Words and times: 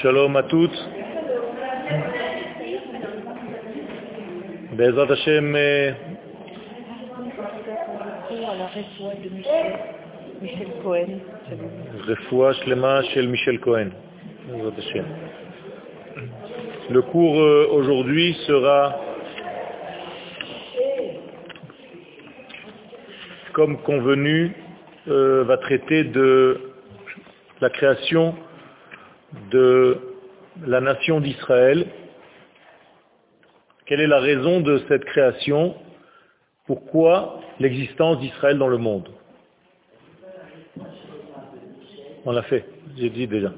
Shalom 0.00 0.36
à 0.36 0.42
toutes. 0.44 0.78
Bezat 4.72 5.12
Hashem, 5.12 5.54
euh, 5.54 5.92
Michel, 9.30 9.78
Michel 10.40 10.68
Cohen. 10.82 11.20
Refoua 12.08 12.52
Shlema 12.54 13.02
Shel 13.02 13.28
Michel 13.28 13.60
Cohen. 13.60 13.90
Le 16.90 17.02
cours 17.02 17.40
euh, 17.40 17.68
aujourd'hui 17.70 18.34
sera, 18.46 18.98
comme 23.52 23.78
convenu, 23.82 24.52
euh, 25.08 25.44
va 25.44 25.58
traiter 25.58 26.04
de 26.04 26.60
la 27.60 27.70
création 27.70 28.34
de 29.50 29.98
la 30.66 30.80
nation 30.80 31.20
d'Israël. 31.20 31.86
Quelle 33.86 34.00
est 34.00 34.06
la 34.06 34.20
raison 34.20 34.60
de 34.60 34.82
cette 34.88 35.04
création? 35.04 35.74
Pourquoi 36.66 37.40
l'existence 37.58 38.20
d'Israël 38.20 38.58
dans 38.58 38.68
le 38.68 38.78
monde? 38.78 39.08
On 42.24 42.32
l'a 42.32 42.42
fait, 42.42 42.64
j'ai 42.96 43.10
dit 43.10 43.26
déjà. 43.26 43.52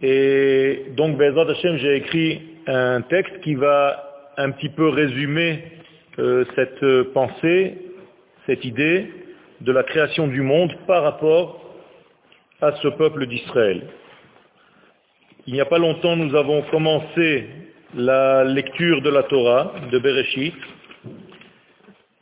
Et 0.00 0.86
donc, 0.96 1.16
Bezat 1.16 1.50
Hashem, 1.50 1.76
j'ai 1.76 1.96
écrit 1.96 2.42
un 2.66 3.02
texte 3.02 3.40
qui 3.42 3.54
va 3.54 4.30
un 4.36 4.50
petit 4.50 4.70
peu 4.70 4.88
résumer 4.88 5.64
euh, 6.18 6.44
cette 6.56 7.12
pensée, 7.12 7.78
cette 8.46 8.64
idée 8.64 9.10
de 9.60 9.72
la 9.72 9.82
création 9.82 10.26
du 10.26 10.40
monde 10.42 10.72
par 10.86 11.02
rapport 11.02 11.61
à 12.62 12.72
ce 12.76 12.88
peuple 12.88 13.26
d'Israël. 13.26 13.82
Il 15.46 15.54
n'y 15.54 15.60
a 15.60 15.64
pas 15.64 15.78
longtemps, 15.78 16.16
nous 16.16 16.34
avons 16.36 16.62
commencé 16.70 17.46
la 17.94 18.44
lecture 18.44 19.02
de 19.02 19.10
la 19.10 19.24
Torah, 19.24 19.74
de 19.90 19.98
Bereshit, 19.98 20.54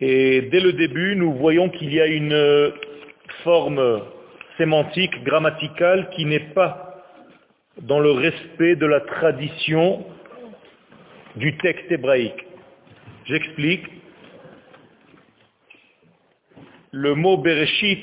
et 0.01 0.49
dès 0.51 0.61
le 0.61 0.73
début, 0.73 1.15
nous 1.15 1.35
voyons 1.35 1.69
qu'il 1.69 1.93
y 1.93 2.01
a 2.01 2.07
une 2.07 2.73
forme 3.45 4.01
sémantique, 4.57 5.23
grammaticale, 5.25 6.09
qui 6.17 6.25
n'est 6.25 6.55
pas 6.55 7.05
dans 7.83 8.01
le 8.01 8.11
respect 8.13 8.77
de 8.77 8.87
la 8.87 9.01
tradition 9.01 10.07
du 11.37 11.55
texte 11.59 11.93
hébraïque. 11.93 12.47
J'explique. 13.27 13.85
Le 16.93 17.15
mot 17.15 17.37
Bereshit, 17.37 18.03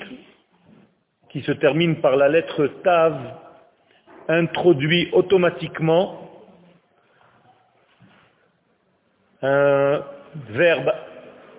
qui 1.38 1.44
se 1.44 1.52
termine 1.52 2.02
par 2.02 2.16
la 2.16 2.30
lettre 2.30 2.66
Tav, 2.84 3.16
introduit 4.28 5.08
automatiquement 5.12 6.32
un 9.44 10.04
verbe 10.50 10.92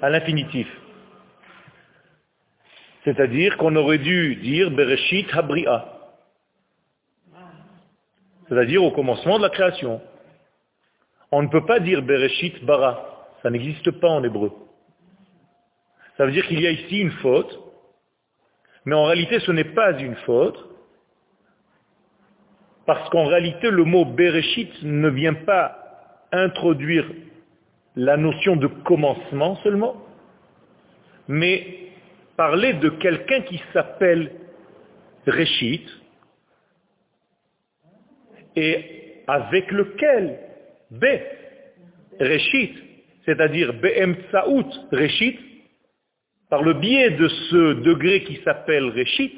à 0.02 0.10
l'infinitif. 0.10 0.66
C'est-à-dire 3.04 3.56
qu'on 3.56 3.76
aurait 3.76 3.98
dû 3.98 4.34
dire 4.34 4.72
Bereshit 4.72 5.32
Habri'a. 5.32 5.86
C'est-à-dire 8.48 8.82
au 8.82 8.90
commencement 8.90 9.38
de 9.38 9.44
la 9.44 9.50
création. 9.50 10.02
On 11.30 11.42
ne 11.42 11.48
peut 11.48 11.66
pas 11.66 11.78
dire 11.78 12.02
Bereshit 12.02 12.64
Bara. 12.64 13.28
Ça 13.44 13.50
n'existe 13.50 13.92
pas 13.92 14.08
en 14.08 14.24
hébreu. 14.24 14.50
Ça 16.16 16.26
veut 16.26 16.32
dire 16.32 16.48
qu'il 16.48 16.60
y 16.60 16.66
a 16.66 16.72
ici 16.72 16.98
une 16.98 17.12
faute, 17.12 17.67
mais 18.84 18.94
en 18.94 19.04
réalité 19.04 19.40
ce 19.40 19.52
n'est 19.52 19.64
pas 19.64 19.98
une 19.98 20.16
faute, 20.16 20.58
parce 22.86 23.08
qu'en 23.10 23.26
réalité 23.26 23.70
le 23.70 23.84
mot 23.84 24.04
Bereshit 24.04 24.82
ne 24.82 25.08
vient 25.10 25.34
pas 25.34 25.76
introduire 26.32 27.10
la 27.96 28.16
notion 28.16 28.56
de 28.56 28.66
commencement 28.66 29.56
seulement, 29.56 29.97
mais 31.26 31.88
parler 32.36 32.75
de 32.75 32.88
quelqu'un 32.91 33.42
qui 33.42 33.60
s'appelle 33.72 34.32
Reshit 35.26 35.86
et 38.56 39.22
avec 39.26 39.70
lequel 39.70 40.38
B, 40.91 41.04
Reshit, 42.20 42.74
c'est-à-dire 43.26 43.74
Be'emtsaout 43.74 44.70
Reshit, 44.91 45.38
par 46.50 46.62
le 46.62 46.75
biais 46.75 47.10
de 47.10 47.28
ce 47.28 47.75
degré 47.82 48.25
qui 48.25 48.41
s'appelle 48.44 48.91
Reshit, 48.91 49.34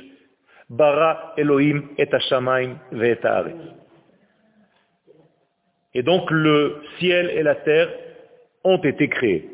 Bara 0.69 1.34
Elohim 1.37 1.82
et 1.98 2.09
Hashamayim 2.12 2.76
ve 2.93 3.16
Et 5.94 6.03
donc 6.03 6.31
le 6.31 6.81
ciel 6.98 7.31
et 7.31 7.43
la 7.43 7.56
terre 7.56 7.88
ont 8.62 8.78
été 8.78 9.09
créés. 9.09 9.48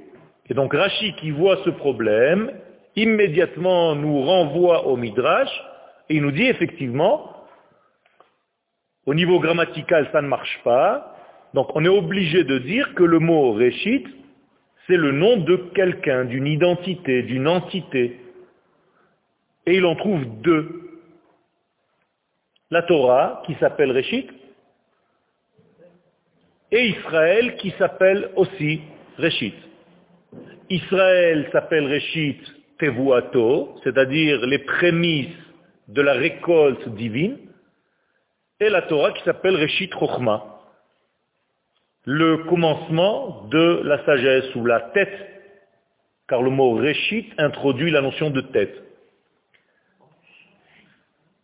Et 0.49 0.55
donc 0.55 0.75
Rashi 0.75 1.15
qui 1.15 1.31
voit 1.31 1.59
ce 1.65 1.71
problème, 1.71 2.53
immédiatement 2.95 3.95
nous 3.95 4.23
renvoie 4.23 4.87
au 4.87 4.97
Midrash 4.97 5.51
et 6.09 6.17
il 6.17 6.23
nous 6.23 6.33
dit 6.33 6.45
effectivement, 6.45 7.47
au 9.07 9.15
niveau 9.15 9.41
grammatical 9.41 10.09
ça 10.13 10.21
ne 10.21 10.29
marche 10.29 10.61
pas, 10.65 11.17
donc 11.55 11.75
on 11.75 11.85
est 11.85 11.89
obligé 11.89 12.45
de 12.45 12.59
dire 12.59 12.95
que 12.95 13.03
le 13.03 13.19
mot 13.19 13.53
Réchit, 13.53 14.05
c'est 14.87 14.97
le 14.97 15.13
nom 15.13 15.39
de 15.39 15.57
quelqu'un, 15.75 16.25
d'une 16.25 16.47
identité, 16.47 17.23
d'une 17.23 17.49
entité. 17.49 18.21
Et 19.67 19.77
il 19.77 19.85
en 19.85 19.97
trouve 19.97 20.25
deux. 20.43 20.83
La 22.71 22.83
Torah, 22.83 23.43
qui 23.47 23.55
s'appelle 23.55 23.91
Réchit, 23.91 24.29
et 26.73 26.89
Israël, 26.89 27.57
qui 27.57 27.71
s'appelle 27.79 28.31
aussi 28.37 28.81
Réchit. 29.19 29.55
Israël 30.69 31.49
s'appelle 31.53 31.87
Réchit 31.87 32.39
Tevuato, 32.79 33.77
c'est-à-dire 33.85 34.45
les 34.47 34.59
prémices 34.59 35.29
de 35.89 36.03
la 36.03 36.15
récolte 36.15 36.89
divine, 36.91 37.39
et 38.59 38.69
la 38.69 38.83
Torah 38.83 39.13
qui 39.13 39.23
s'appelle 39.23 39.57
Réchit 39.57 39.91
Chochma, 39.91 40.56
le 42.07 42.45
commencement 42.45 43.47
de 43.51 43.83
la 43.85 44.05
sagesse 44.05 44.55
ou 44.55 44.65
la 44.65 44.81
tête, 44.81 45.15
car 46.29 46.41
le 46.41 46.51
mot 46.51 46.75
Réchit 46.75 47.29
introduit 47.37 47.91
la 47.91 48.01
notion 48.01 48.31
de 48.31 48.41
tête. 48.41 48.75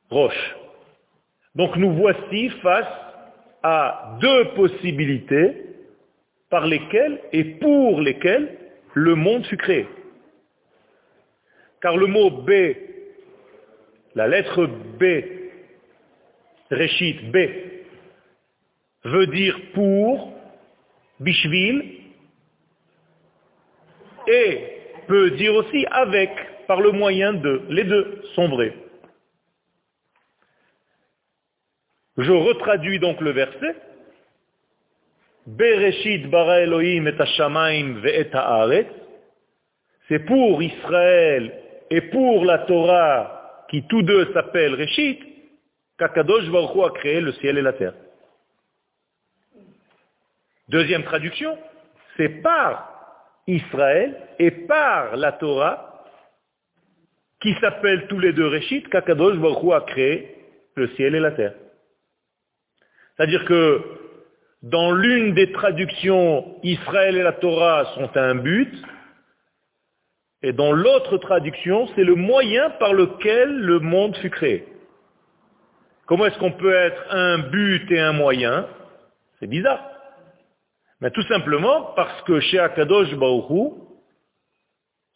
Roche. 0.09 0.57
Donc 1.57 1.77
nous 1.77 1.93
voici 1.93 2.49
face 2.63 2.87
à 3.63 4.17
deux 4.21 4.55
possibilités 4.55 5.67
par 6.49 6.67
lesquels 6.67 7.21
et 7.33 7.45
pour 7.45 8.01
lesquels 8.01 8.57
le 8.95 9.15
monde 9.17 9.45
fut 9.47 9.57
créé. 9.57 9.87
Car 11.81 11.97
le 11.97 12.07
mot 12.07 12.31
B, 12.31 12.51
la 14.15 14.29
lettre 14.29 14.67
B, 14.67 15.05
Réchit 16.71 17.15
B, 17.33 17.37
veut 19.05 19.27
dire 19.27 19.59
pour, 19.75 20.33
Bishvil, 21.23 22.03
et 24.27 24.59
peut 25.09 25.31
dire 25.33 25.55
aussi 25.55 25.85
avec, 25.91 26.31
par 26.67 26.81
le 26.81 26.93
moyen 26.93 27.33
de. 27.33 27.63
Les 27.69 27.85
deux 27.85 28.23
sont 28.35 28.49
vrais. 28.49 28.75
Je 32.19 32.33
retraduis 32.33 32.99
donc 32.99 33.21
le 33.21 33.31
verset. 33.31 33.77
Bereshit 35.47 36.31
bara 36.31 36.61
Elohim 36.61 37.07
et 37.09 37.21
Hashamaim 37.21 38.01
ve'et 38.01 38.31
haaretz, 38.33 38.87
c'est 40.09 40.21
pour 40.21 40.63
Israël 40.63 41.53
et 41.91 42.01
pour 42.01 42.45
la 42.45 42.59
Torah, 42.59 43.65
qui 43.69 43.83
tous 43.89 44.03
deux 44.03 44.33
s'appellent 44.33 44.75
Reshit, 44.75 45.21
qu'Akadosh 45.99 46.49
Baruch 46.49 46.77
Hu 46.77 46.85
a 46.85 46.91
créé 46.91 47.21
le 47.21 47.33
ciel 47.33 47.59
et 47.59 47.63
la 47.63 47.73
terre. 47.73 47.95
Deuxième 50.73 51.05
traduction, 51.05 51.59
c'est 52.17 52.41
par 52.41 52.89
Israël 53.47 54.17
et 54.39 54.51
par 54.51 55.17
la 55.17 55.33
Torah, 55.33 56.03
qui 57.43 57.53
s'appellent 57.61 58.07
tous 58.07 58.19
les 58.19 58.33
deux 58.33 58.47
Reshit, 58.47 58.89
qu'Akadosh 58.89 59.37
Baruch 59.37 59.73
a 59.75 59.81
créé 59.83 60.35
le 60.77 60.89
ciel 60.95 61.15
et 61.15 61.21
la 61.21 61.33
terre. 61.33 61.53
C'est-à-dire 63.15 63.45
que 63.45 63.83
dans 64.63 64.93
l'une 64.93 65.35
des 65.35 65.53
traductions, 65.53 66.59
Israël 66.63 67.19
et 67.19 67.23
la 67.23 67.33
Torah 67.33 67.93
sont 67.95 68.17
un 68.17 68.37
but, 68.37 68.75
et 70.41 70.55
dans 70.55 70.73
l'autre 70.73 71.19
traduction, 71.19 71.87
c'est 71.95 72.05
le 72.05 72.15
moyen 72.15 72.71
par 72.71 72.95
lequel 72.95 73.59
le 73.59 73.79
monde 73.79 74.17
fut 74.17 74.31
créé. 74.31 74.67
Comment 76.07 76.25
est-ce 76.25 76.39
qu'on 76.39 76.53
peut 76.53 76.73
être 76.75 77.05
un 77.11 77.41
but 77.51 77.91
et 77.91 78.01
un 78.01 78.13
moyen? 78.13 78.67
C'est 79.39 79.47
bizarre. 79.47 79.92
Tout 81.11 81.23
simplement 81.23 81.93
parce 81.97 82.23
que 82.23 82.39
chez 82.41 82.59
Akadosh 82.59 83.15
Baruch 83.17 83.73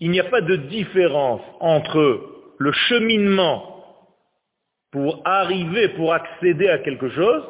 il 0.00 0.10
n'y 0.10 0.20
a 0.20 0.24
pas 0.24 0.40
de 0.40 0.56
différence 0.56 1.40
entre 1.60 2.20
le 2.58 2.72
cheminement 2.72 3.76
pour 4.90 5.22
arriver, 5.24 5.88
pour 5.90 6.12
accéder 6.12 6.68
à 6.68 6.78
quelque 6.78 7.08
chose, 7.10 7.42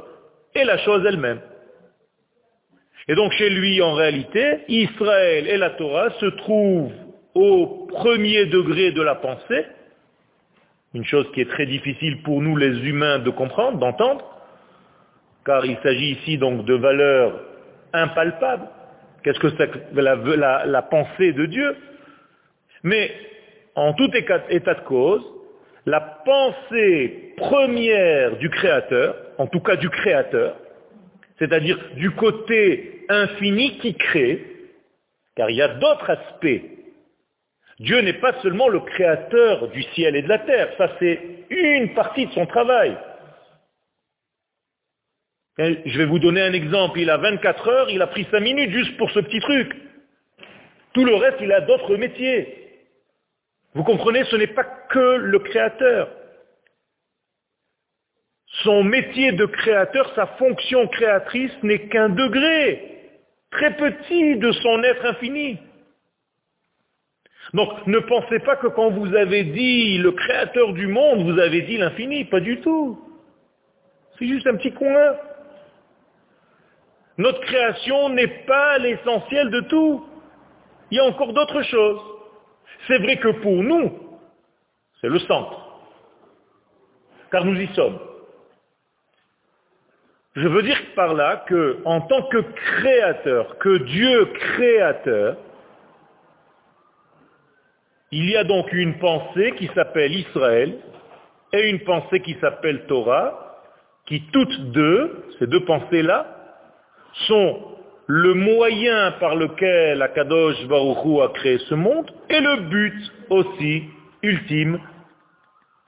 et 0.55 0.65
la 0.65 0.79
chose 0.79 1.05
elle-même. 1.07 1.41
Et 3.09 3.15
donc 3.15 3.33
chez 3.33 3.51
lui, 3.51 3.81
en 3.83 3.95
réalité, 3.95 4.65
Israël 4.69 5.47
et 5.47 5.57
la 5.57 5.71
Torah 5.71 6.11
se 6.19 6.27
trouvent 6.27 6.93
au 7.35 7.87
premier 7.89 8.47
degré 8.47 8.93
de 8.93 9.03
la 9.03 9.17
pensée, 9.17 9.67
une 10.95 11.05
chose 11.05 11.31
qui 11.33 11.43
est 11.43 11.51
très 11.51 11.67
difficile 11.67 12.23
pour 12.23 12.41
nous 12.41 12.57
les 12.57 12.89
humains 12.89 13.19
de 13.19 13.31
comprendre, 13.31 13.79
d'entendre, 13.79 14.25
car 15.45 15.65
il 15.67 15.77
s'agit 15.83 16.13
ici 16.13 16.39
donc 16.39 16.65
de 16.65 16.75
valeurs 16.75 17.41
impalpables. 17.97 18.69
Qu'est-ce 19.23 19.41
que 19.41 19.49
c'est 19.57 19.71
la, 19.95 20.83
pensée 20.83 21.33
de 21.33 21.47
Dieu? 21.47 21.77
Mais 22.83 23.11
en 23.75 23.93
tout 23.95 24.11
état 24.15 24.75
de 24.75 24.81
cause, 24.83 25.23
la 25.85 26.01
pensée 26.01 27.35
première 27.37 28.37
du 28.37 28.51
Créateur, 28.51 29.17
en 29.39 29.47
tout 29.47 29.61
cas 29.61 29.77
du 29.77 29.91
Créateur, 29.91 30.57
c'est-à-dire 31.39 31.79
du 31.97 32.11
côté 32.13 33.05
infini 33.09 33.79
qui 33.79 33.95
crée, 33.95 34.45
car 35.37 35.51
il 35.51 35.57
y 35.57 35.63
a 35.63 35.69
d'autres 35.69 36.11
aspects. 36.11 36.63
Dieu 37.79 38.01
n'est 38.01 38.15
pas 38.15 38.33
seulement 38.43 38.69
le 38.69 38.81
créateur 38.81 39.69
du 39.69 39.83
ciel 39.95 40.17
et 40.17 40.23
de 40.23 40.29
la 40.29 40.39
terre, 40.39 40.71
ça 40.79 40.91
c'est 40.99 41.21
une 41.51 41.93
partie 41.95 42.27
de 42.27 42.33
son 42.33 42.47
travail. 42.47 42.97
Je 45.59 45.99
vais 45.99 46.05
vous 46.05 46.19
donner 46.19 46.43
un 46.43 46.53
exemple, 46.53 47.01
il 47.01 47.09
a 47.09 47.17
24 47.17 47.69
heures, 47.69 47.91
il 47.91 48.03
a 48.03 48.07
pris 48.07 48.27
5 48.31 48.41
minutes 48.41 48.71
juste 48.71 48.97
pour 48.99 49.11
ce 49.11 49.21
petit 49.21 49.41
truc. 49.41 49.75
Tout 50.93 51.05
le 51.05 51.15
reste, 51.15 51.39
il 51.41 51.53
a 51.53 51.63
d'autres 51.63 51.97
métiers. 51.97 52.67
Vous 53.75 53.85
comprenez, 53.85 54.25
ce 54.25 54.37
n'est 54.37 54.47
pas 54.49 54.65
que 54.65 55.17
le 55.17 55.39
créateur. 55.39 56.11
Son 58.65 58.85
métier 58.85 59.33
de 59.33 59.47
créateur, 59.47 60.13
sa 60.15 60.27
fonction 60.39 60.87
créatrice 60.89 61.53
n'est 61.63 61.89
qu'un 61.89 62.09
degré 62.09 63.11
très 63.51 63.77
petit 63.77 64.37
de 64.37 64.53
son 64.53 64.83
être 64.83 65.05
infini. 65.05 65.59
Donc 67.55 67.87
ne 67.87 67.99
pensez 68.01 68.41
pas 68.41 68.57
que 68.57 68.67
quand 68.67 68.91
vous 68.91 69.15
avez 69.15 69.45
dit 69.45 69.99
le 69.99 70.13
créateur 70.13 70.73
du 70.73 70.87
monde, 70.87 71.31
vous 71.31 71.39
avez 71.39 71.63
dit 71.63 71.79
l'infini, 71.79 72.25
pas 72.25 72.41
du 72.41 72.61
tout. 72.61 73.01
C'est 74.19 74.27
juste 74.27 74.47
un 74.47 74.57
petit 74.57 74.73
coin. 74.73 75.17
Notre 77.19 77.41
création 77.41 78.11
n'est 78.11 78.45
pas 78.47 78.79
l'essentiel 78.79 79.51
de 79.51 79.61
tout. 79.63 80.05
Il 80.91 80.99
y 80.99 81.01
a 81.01 81.05
encore 81.05 81.33
d'autres 81.33 81.63
choses. 81.63 82.01
C'est 82.87 82.99
vrai 82.99 83.17
que 83.17 83.29
pour 83.29 83.63
nous, 83.63 83.93
c'est 85.01 85.09
le 85.09 85.19
centre, 85.21 85.81
car 87.31 87.45
nous 87.45 87.59
y 87.59 87.67
sommes. 87.75 87.99
Je 90.35 90.47
veux 90.47 90.63
dire 90.63 90.79
par 90.95 91.15
là 91.15 91.45
que, 91.49 91.79
en 91.87 92.03
tant 92.03 92.23
que 92.25 92.39
créateur, 92.39 93.57
que 93.59 93.79
Dieu 93.79 94.27
créateur, 94.35 95.37
il 98.13 98.31
y 98.31 98.37
a 98.37 98.45
donc 98.45 98.71
une 98.73 98.99
pensée 98.99 99.53
qui 99.57 99.69
s'appelle 99.75 100.15
Israël 100.15 100.79
et 101.55 101.71
une 101.71 101.81
pensée 101.81 102.21
qui 102.21 102.35
s'appelle 102.41 102.87
Torah, 102.87 103.63
qui 104.05 104.23
toutes 104.31 104.73
deux, 104.73 105.25
ces 105.39 105.47
deux 105.47 105.65
pensées-là, 105.65 106.36
sont 107.27 107.77
le 108.07 108.35
moyen 108.35 109.13
par 109.19 109.35
lequel 109.35 110.01
Akadosh 110.01 110.67
Baruchou 110.67 111.23
a 111.23 111.33
créé 111.33 111.59
ce 111.69 111.75
monde 111.75 112.11
et 112.31 112.41
le 112.41 112.57
but 112.69 113.13
aussi 113.31 113.85
ultime. 114.23 114.79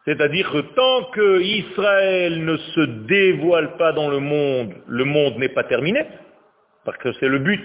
C'est-à-dire 0.04 0.50
que 0.50 0.58
tant 0.74 1.10
que 1.12 1.40
Israël 1.40 2.44
ne 2.44 2.56
se 2.56 2.80
dévoile 3.06 3.76
pas 3.76 3.92
dans 3.92 4.08
le 4.08 4.20
monde, 4.20 4.74
le 4.86 5.04
monde 5.04 5.36
n'est 5.36 5.50
pas 5.50 5.64
terminé, 5.64 6.06
parce 6.84 6.96
que 6.98 7.12
c'est 7.20 7.28
le 7.28 7.38
but. 7.40 7.62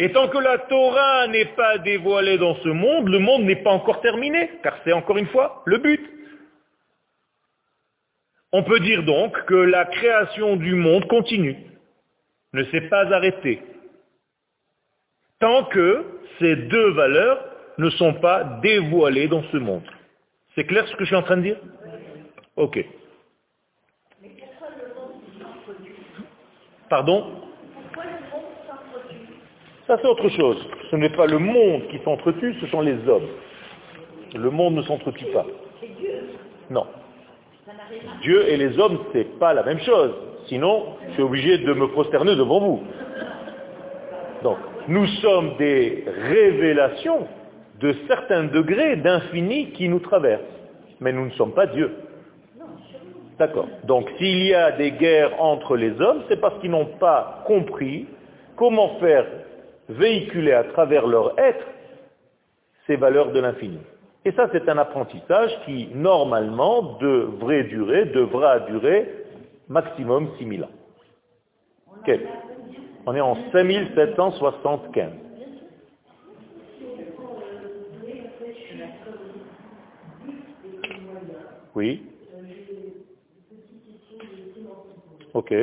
Et 0.00 0.12
tant 0.12 0.28
que 0.28 0.38
la 0.38 0.58
Torah 0.58 1.26
n'est 1.28 1.52
pas 1.56 1.78
dévoilée 1.78 2.38
dans 2.38 2.56
ce 2.56 2.68
monde, 2.68 3.08
le 3.08 3.18
monde 3.18 3.42
n'est 3.42 3.62
pas 3.62 3.70
encore 3.70 4.00
terminé, 4.00 4.50
car 4.62 4.76
c'est 4.84 4.92
encore 4.92 5.18
une 5.18 5.26
fois 5.28 5.62
le 5.64 5.78
but. 5.78 6.17
On 8.52 8.62
peut 8.62 8.80
dire 8.80 9.02
donc 9.04 9.44
que 9.44 9.54
la 9.54 9.84
création 9.84 10.56
du 10.56 10.74
monde 10.74 11.06
continue 11.06 11.56
ne 12.54 12.64
s'est 12.64 12.88
pas 12.88 13.12
arrêté. 13.12 13.62
Tant 15.38 15.64
que 15.64 16.04
ces 16.38 16.56
deux 16.56 16.90
valeurs 16.92 17.44
ne 17.76 17.90
sont 17.90 18.14
pas 18.14 18.44
dévoilées 18.62 19.28
dans 19.28 19.42
ce 19.52 19.56
monde. 19.58 19.84
C'est 20.54 20.64
clair 20.64 20.86
ce 20.88 20.96
que 20.96 21.04
je 21.04 21.08
suis 21.08 21.16
en 21.16 21.22
train 21.22 21.36
de 21.36 21.42
dire? 21.42 21.56
Ok. 22.56 22.84
Pardon? 26.88 27.42
Ça 29.86 29.98
c'est 30.00 30.08
autre 30.08 30.28
chose. 30.30 30.66
Ce 30.90 30.96
n'est 30.96 31.10
pas 31.10 31.26
le 31.26 31.38
monde 31.38 31.86
qui 31.88 31.98
s'entretue, 32.02 32.54
ce 32.60 32.66
sont 32.68 32.80
les 32.80 32.96
hommes. 33.08 33.28
Le 34.34 34.50
monde 34.50 34.74
ne 34.74 34.82
s'entretue 34.82 35.26
pas. 35.32 35.46
Non. 36.70 36.86
Dieu 38.22 38.48
et 38.48 38.56
les 38.56 38.78
hommes, 38.78 38.98
ce 39.12 39.18
n'est 39.18 39.24
pas 39.24 39.54
la 39.54 39.62
même 39.62 39.80
chose. 39.80 40.12
Sinon, 40.46 40.96
je 41.08 41.12
suis 41.14 41.22
obligé 41.22 41.58
de 41.58 41.72
me 41.72 41.88
prosterner 41.88 42.34
devant 42.34 42.60
vous. 42.60 42.82
Donc, 44.42 44.56
nous 44.88 45.06
sommes 45.20 45.56
des 45.58 46.04
révélations 46.06 47.26
de 47.80 47.94
certains 48.06 48.44
degrés 48.44 48.96
d'infini 48.96 49.70
qui 49.72 49.88
nous 49.88 50.00
traversent. 50.00 50.42
Mais 51.00 51.12
nous 51.12 51.26
ne 51.26 51.30
sommes 51.32 51.52
pas 51.52 51.66
Dieu. 51.66 51.94
D'accord. 53.38 53.68
Donc 53.84 54.10
s'il 54.18 54.42
y 54.42 54.52
a 54.52 54.72
des 54.72 54.90
guerres 54.92 55.40
entre 55.40 55.76
les 55.76 56.00
hommes, 56.00 56.22
c'est 56.28 56.40
parce 56.40 56.58
qu'ils 56.60 56.72
n'ont 56.72 56.96
pas 56.98 57.44
compris 57.46 58.06
comment 58.56 58.98
faire 58.98 59.26
véhiculer 59.88 60.52
à 60.52 60.64
travers 60.64 61.06
leur 61.06 61.38
être 61.38 61.64
ces 62.86 62.96
valeurs 62.96 63.30
de 63.30 63.38
l'infini. 63.38 63.78
Et 64.24 64.32
ça, 64.32 64.48
c'est 64.52 64.68
un 64.68 64.78
apprentissage 64.78 65.50
qui, 65.64 65.88
normalement, 65.94 66.98
devrait 67.00 67.64
durer, 67.64 68.06
devra 68.06 68.60
durer 68.60 69.24
maximum 69.68 70.30
6000 70.38 70.64
ans. 70.64 70.70
On 73.06 73.14
est 73.14 73.20
en 73.20 73.36
5775. 73.52 75.12
Oui. 81.74 82.02
Ok. 85.34 85.54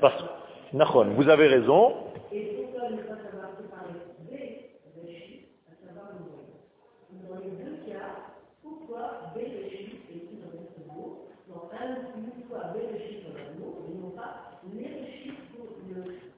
Parce, 0.00 0.24
vous 1.16 1.28
avez 1.28 1.46
raison, 1.48 1.94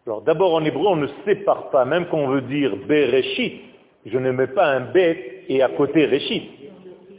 Alors 0.07 0.16
d'abord 0.27 0.55
en 0.55 0.65
hébreu, 0.65 0.89
on 0.89 0.97
ne 0.97 1.07
sépare 1.25 1.71
pas, 1.71 1.85
même 1.85 2.07
quand 2.11 2.19
on 2.19 2.29
veut 2.29 2.43
dire 2.43 2.77
Bereshit, 2.89 3.63
je 4.05 4.19
ne 4.19 4.33
mets 4.33 4.49
pas 4.49 4.67
un 4.67 4.81
Bet 4.81 5.45
et 5.49 5.63
à 5.63 5.69
côté 5.69 6.07
Reshit. 6.07 6.51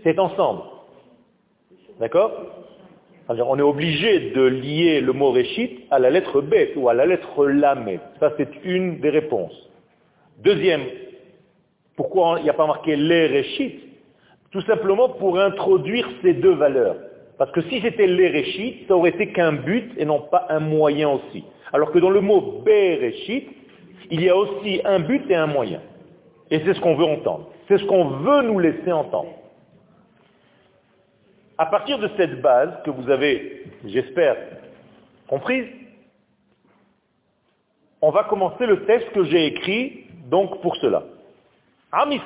C'est 0.03 0.19
ensemble. 0.19 0.61
D'accord? 1.99 2.31
On 3.29 3.59
est 3.59 3.61
obligé 3.61 4.31
de 4.31 4.41
lier 4.41 5.01
le 5.01 5.11
mot 5.11 5.31
Reshit 5.31 5.85
à 5.91 5.99
la 5.99 6.09
lettre 6.09 6.41
Bet 6.41 6.73
ou 6.75 6.87
à 6.87 6.93
la 6.93 7.05
lettre 7.05 7.45
Lamed. 7.47 7.99
Ça, 8.19 8.33
c'est 8.37 8.49
une 8.63 8.99
des 8.99 9.09
réponses. 9.09 9.69
Deuxième, 10.39 10.83
pourquoi 11.95 12.35
il 12.39 12.43
n'y 12.43 12.49
a 12.49 12.53
pas 12.53 12.67
marqué 12.67 12.95
les 12.95 13.27
Reshit? 13.27 13.81
Tout 14.51 14.61
simplement 14.61 15.09
pour 15.09 15.39
introduire 15.39 16.07
ces 16.21 16.33
deux 16.33 16.53
valeurs. 16.53 16.95
Parce 17.37 17.51
que 17.51 17.61
si 17.63 17.81
c'était 17.81 18.07
les 18.07 18.29
Reshit, 18.29 18.87
ça 18.87 18.95
aurait 18.95 19.11
été 19.11 19.31
qu'un 19.31 19.53
but 19.53 19.93
et 19.97 20.05
non 20.05 20.21
pas 20.21 20.47
un 20.49 20.59
moyen 20.59 21.09
aussi. 21.09 21.43
Alors 21.71 21.91
que 21.91 21.99
dans 21.99 22.09
le 22.09 22.21
mot 22.21 22.61
Bereshit, 22.63 23.49
il 24.09 24.23
y 24.23 24.29
a 24.29 24.35
aussi 24.35 24.81
un 24.85 24.99
but 24.99 25.29
et 25.29 25.35
un 25.35 25.47
moyen. 25.47 25.81
Et 26.49 26.59
c'est 26.59 26.73
ce 26.73 26.79
qu'on 26.79 26.95
veut 26.95 27.05
entendre. 27.05 27.49
C'est 27.67 27.77
ce 27.77 27.85
qu'on 27.85 28.05
veut 28.05 28.41
nous 28.43 28.59
laisser 28.59 28.91
entendre. 28.91 29.33
À 31.57 31.65
partir 31.65 31.99
de 31.99 32.09
cette 32.17 32.41
base 32.41 32.71
que 32.85 32.91
vous 32.91 33.09
avez, 33.09 33.63
j'espère, 33.85 34.37
comprise, 35.27 35.65
on 38.01 38.11
va 38.11 38.23
commencer 38.25 38.65
le 38.65 38.85
texte 38.85 39.11
que 39.11 39.23
j'ai 39.25 39.47
écrit 39.47 40.05
donc 40.29 40.61
pour 40.61 40.75
cela. 40.77 41.03
Am 41.91 42.11
hu 42.11 42.19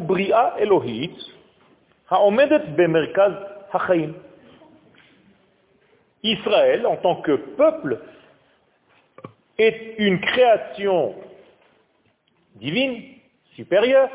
bria 0.00 0.54
ha'chaim. 3.72 4.12
Israël, 6.22 6.86
en 6.86 6.96
tant 6.96 7.16
que 7.16 7.32
peuple, 7.32 8.00
est 9.58 9.94
une 9.98 10.20
création 10.20 11.14
divine 12.56 13.02
supérieur, 13.54 14.08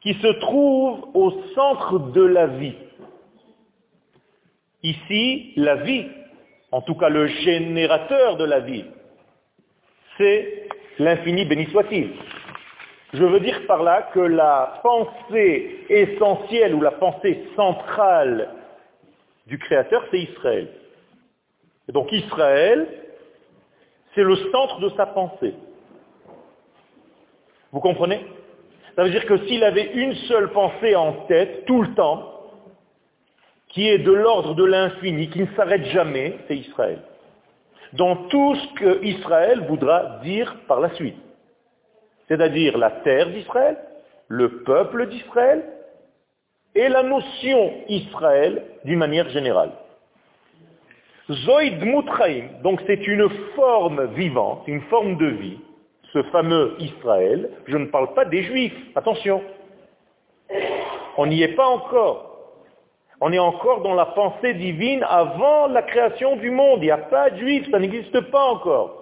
qui 0.00 0.14
se 0.14 0.26
trouve 0.40 1.08
au 1.14 1.30
centre 1.54 1.98
de 2.10 2.22
la 2.22 2.46
vie. 2.46 2.74
Ici, 4.82 5.52
la 5.56 5.76
vie, 5.76 6.06
en 6.72 6.82
tout 6.82 6.96
cas 6.96 7.08
le 7.08 7.28
générateur 7.28 8.36
de 8.36 8.44
la 8.44 8.60
vie, 8.60 8.84
c'est 10.18 10.68
l'infini 10.98 11.44
béni 11.44 11.66
soit-il. 11.66 12.10
Je 13.14 13.24
veux 13.24 13.40
dire 13.40 13.66
par 13.66 13.82
là 13.82 14.10
que 14.12 14.20
la 14.20 14.80
pensée 14.82 15.84
essentielle 15.88 16.74
ou 16.74 16.80
la 16.80 16.92
pensée 16.92 17.44
centrale 17.54 18.48
du 19.46 19.58
Créateur, 19.58 20.04
c'est 20.10 20.20
Israël. 20.20 20.68
Et 21.88 21.92
donc 21.92 22.10
Israël, 22.12 22.86
c'est 24.14 24.22
le 24.22 24.36
centre 24.50 24.80
de 24.80 24.90
sa 24.90 25.06
pensée. 25.06 25.54
Vous 27.72 27.80
comprenez? 27.80 28.24
Ça 28.94 29.04
veut 29.04 29.10
dire 29.10 29.24
que 29.24 29.38
s'il 29.46 29.64
avait 29.64 29.92
une 29.94 30.14
seule 30.26 30.50
pensée 30.50 30.94
en 30.94 31.12
tête, 31.26 31.64
tout 31.64 31.82
le 31.82 31.94
temps, 31.94 32.28
qui 33.68 33.88
est 33.88 33.98
de 33.98 34.12
l'ordre 34.12 34.54
de 34.54 34.64
l'infini, 34.64 35.30
qui 35.30 35.40
ne 35.40 35.54
s'arrête 35.56 35.86
jamais, 35.86 36.36
c'est 36.46 36.56
Israël. 36.56 37.00
Dans 37.94 38.16
tout 38.28 38.54
ce 38.54 38.74
que 38.74 39.04
Israël 39.04 39.60
voudra 39.66 40.20
dire 40.22 40.54
par 40.68 40.80
la 40.80 40.90
suite. 40.94 41.16
C'est-à-dire 42.28 42.76
la 42.76 42.90
terre 42.90 43.30
d'Israël, 43.30 43.78
le 44.28 44.62
peuple 44.62 45.08
d'Israël 45.08 45.64
et 46.74 46.88
la 46.88 47.02
notion 47.02 47.72
Israël 47.88 48.64
d'une 48.84 48.98
manière 48.98 49.28
générale. 49.30 49.72
Zoïd 51.30 51.82
Mutraim, 51.82 52.48
donc 52.62 52.82
c'est 52.86 53.06
une 53.06 53.28
forme 53.54 54.06
vivante, 54.14 54.64
une 54.66 54.82
forme 54.82 55.16
de 55.16 55.26
vie, 55.26 55.58
ce 56.12 56.22
fameux 56.24 56.74
Israël, 56.78 57.50
je 57.66 57.76
ne 57.76 57.86
parle 57.86 58.12
pas 58.14 58.24
des 58.24 58.42
Juifs, 58.42 58.74
attention. 58.94 59.42
On 61.16 61.26
n'y 61.26 61.42
est 61.42 61.54
pas 61.54 61.66
encore. 61.66 62.28
On 63.20 63.32
est 63.32 63.38
encore 63.38 63.82
dans 63.82 63.94
la 63.94 64.06
pensée 64.06 64.54
divine 64.54 65.04
avant 65.08 65.68
la 65.68 65.82
création 65.82 66.36
du 66.36 66.50
monde. 66.50 66.80
Il 66.80 66.86
n'y 66.86 66.90
a 66.90 66.98
pas 66.98 67.30
de 67.30 67.38
Juifs, 67.38 67.70
ça 67.70 67.78
n'existe 67.78 68.20
pas 68.32 68.44
encore. 68.46 68.98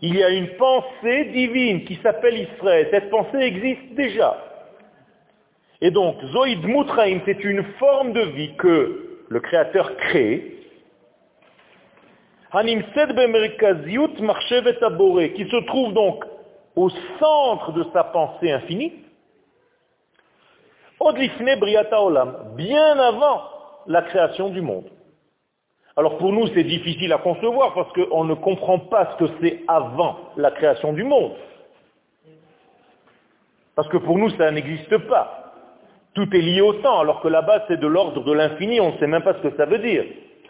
Il 0.00 0.16
y 0.16 0.22
a 0.22 0.30
une 0.30 0.48
pensée 0.56 1.26
divine 1.26 1.84
qui 1.84 1.96
s'appelle 2.02 2.38
Israël. 2.38 2.88
Cette 2.90 3.10
pensée 3.10 3.38
existe 3.38 3.94
déjà. 3.94 4.47
Et 5.80 5.90
donc, 5.90 6.16
Zoïd 6.24 6.64
Mutraim, 6.64 7.20
c'est 7.24 7.44
une 7.44 7.62
forme 7.78 8.12
de 8.12 8.22
vie 8.22 8.54
que 8.56 9.20
le 9.28 9.40
Créateur 9.40 9.96
crée, 9.96 10.54
qui 15.34 15.44
se 15.48 15.66
trouve 15.66 15.92
donc 15.92 16.24
au 16.74 16.88
centre 17.20 17.72
de 17.72 17.84
sa 17.92 18.04
pensée 18.04 18.50
infinie, 18.50 18.92
bien 22.56 22.98
avant 22.98 23.42
la 23.86 24.02
création 24.02 24.48
du 24.48 24.60
monde. 24.60 24.90
Alors 25.96 26.16
pour 26.18 26.32
nous, 26.32 26.46
c'est 26.54 26.64
difficile 26.64 27.12
à 27.12 27.18
concevoir 27.18 27.74
parce 27.74 27.92
qu'on 27.92 28.24
ne 28.24 28.34
comprend 28.34 28.78
pas 28.78 29.12
ce 29.12 29.24
que 29.24 29.30
c'est 29.40 29.62
avant 29.68 30.16
la 30.36 30.50
création 30.50 30.92
du 30.92 31.04
monde. 31.04 31.32
Parce 33.74 33.88
que 33.88 33.96
pour 33.96 34.16
nous, 34.16 34.30
ça 34.30 34.50
n'existe 34.50 34.96
pas. 35.08 35.47
Tout 36.18 36.34
est 36.34 36.40
lié 36.40 36.60
au 36.60 36.72
temps, 36.72 36.98
alors 36.98 37.20
que 37.20 37.28
là-bas, 37.28 37.66
c'est 37.68 37.78
de 37.78 37.86
l'ordre 37.86 38.24
de 38.24 38.32
l'infini, 38.32 38.80
on 38.80 38.90
ne 38.90 38.98
sait 38.98 39.06
même 39.06 39.22
pas 39.22 39.34
ce 39.34 39.48
que 39.48 39.56
ça 39.56 39.66
veut 39.66 39.78
dire. 39.78 40.04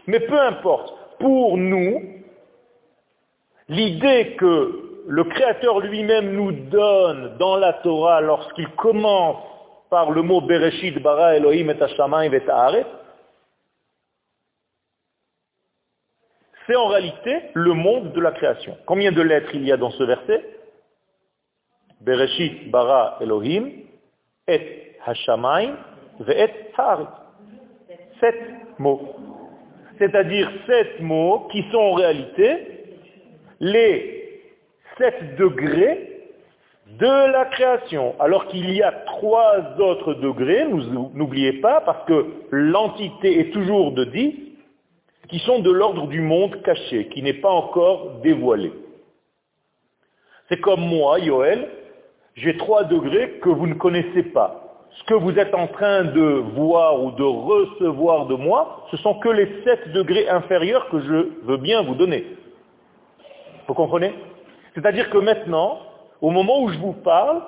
Mais 0.07 0.19
peu 0.21 0.41
importe, 0.41 0.95
pour 1.19 1.59
nous, 1.59 2.01
l'idée 3.69 4.35
que 4.37 5.03
le 5.07 5.25
Créateur 5.25 5.81
lui-même 5.81 6.33
nous 6.33 6.53
donne 6.53 7.37
dans 7.37 7.57
la 7.57 7.75
Torah 7.75 8.23
lorsqu'il 8.23 8.67
commence 8.77 9.45
par 9.91 10.11
le 10.11 10.23
mot 10.23 10.41
Bereshit 10.41 11.03
bara 11.03 11.37
Elohim 11.37 11.69
et 11.69 11.83
Hashamayim 11.83 12.33
et 12.33 12.43
c'est 16.67 16.77
en 16.77 16.87
réalité 16.87 17.43
le 17.53 17.75
monde 17.75 18.13
de 18.13 18.21
la 18.23 18.33
création. 18.33 18.75
Combien 18.87 19.13
de 19.13 19.21
lettres 19.21 19.51
il 19.53 19.67
y 19.67 19.73
a 19.73 19.77
dans 19.77 19.91
ce 19.91 20.03
verset? 20.03 20.49
Bereshit 22.01 22.71
bara 22.71 23.19
Elohim 23.21 23.69
et 24.47 24.88
Hashamayim 25.09 25.77
et 26.29 26.51
Haaret. 26.77 27.07
Sept 28.21 28.41
mots 28.79 29.15
c'est-à-dire 29.99 30.51
sept 30.67 31.01
mots 31.01 31.49
qui 31.51 31.63
sont 31.71 31.79
en 31.79 31.93
réalité 31.93 32.97
les 33.61 34.43
sept 34.97 35.37
degrés 35.37 36.05
de 36.99 37.33
la 37.33 37.45
création, 37.47 38.15
alors 38.19 38.47
qu'il 38.47 38.71
y 38.71 38.83
a 38.83 38.93
trois 38.93 39.77
autres 39.79 40.15
degrés, 40.15 40.65
n'oubliez 40.65 41.55
pas, 41.61 41.83
parce 41.83 42.05
que 42.07 42.27
l'entité 42.51 43.41
est 43.41 43.53
toujours 43.53 43.93
de 43.93 44.05
dix, 44.05 44.35
qui 45.29 45.39
sont 45.41 45.59
de 45.59 45.71
l'ordre 45.71 46.07
du 46.07 46.23
monde 46.23 46.63
caché, 46.63 47.09
qui 47.09 47.23
n'est 47.23 47.35
pas 47.35 47.51
encore 47.51 48.21
dévoilé. 48.23 48.73
C'est 50.49 50.61
comme 50.61 50.81
moi, 50.81 51.19
Yoel, 51.19 51.69
j'ai 52.37 52.57
trois 52.57 52.85
degrés 52.85 53.39
que 53.43 53.51
vous 53.51 53.67
ne 53.67 53.75
connaissez 53.75 54.23
pas 54.23 54.68
ce 54.91 55.05
que 55.05 55.15
vous 55.15 55.39
êtes 55.39 55.55
en 55.55 55.67
train 55.69 56.05
de 56.05 56.43
voir 56.55 57.03
ou 57.03 57.11
de 57.13 57.23
recevoir 57.23 58.27
de 58.27 58.35
moi, 58.35 58.87
ce 58.91 58.97
sont 58.99 59.15
que 59.15 59.29
les 59.29 59.63
7 59.65 59.93
degrés 59.93 60.29
inférieurs 60.29 60.89
que 60.89 61.01
je 61.01 61.29
veux 61.45 61.57
bien 61.57 61.83
vous 61.83 61.95
donner. 61.95 62.27
Vous 63.67 63.75
comprenez? 63.75 64.15
C'est-à-dire 64.75 65.11
que 65.11 65.19
maintenant, 65.19 65.79
au 66.21 66.31
moment 66.31 66.63
où 66.63 66.69
je 66.71 66.79
vous 66.79 66.95
parle, 66.95 67.43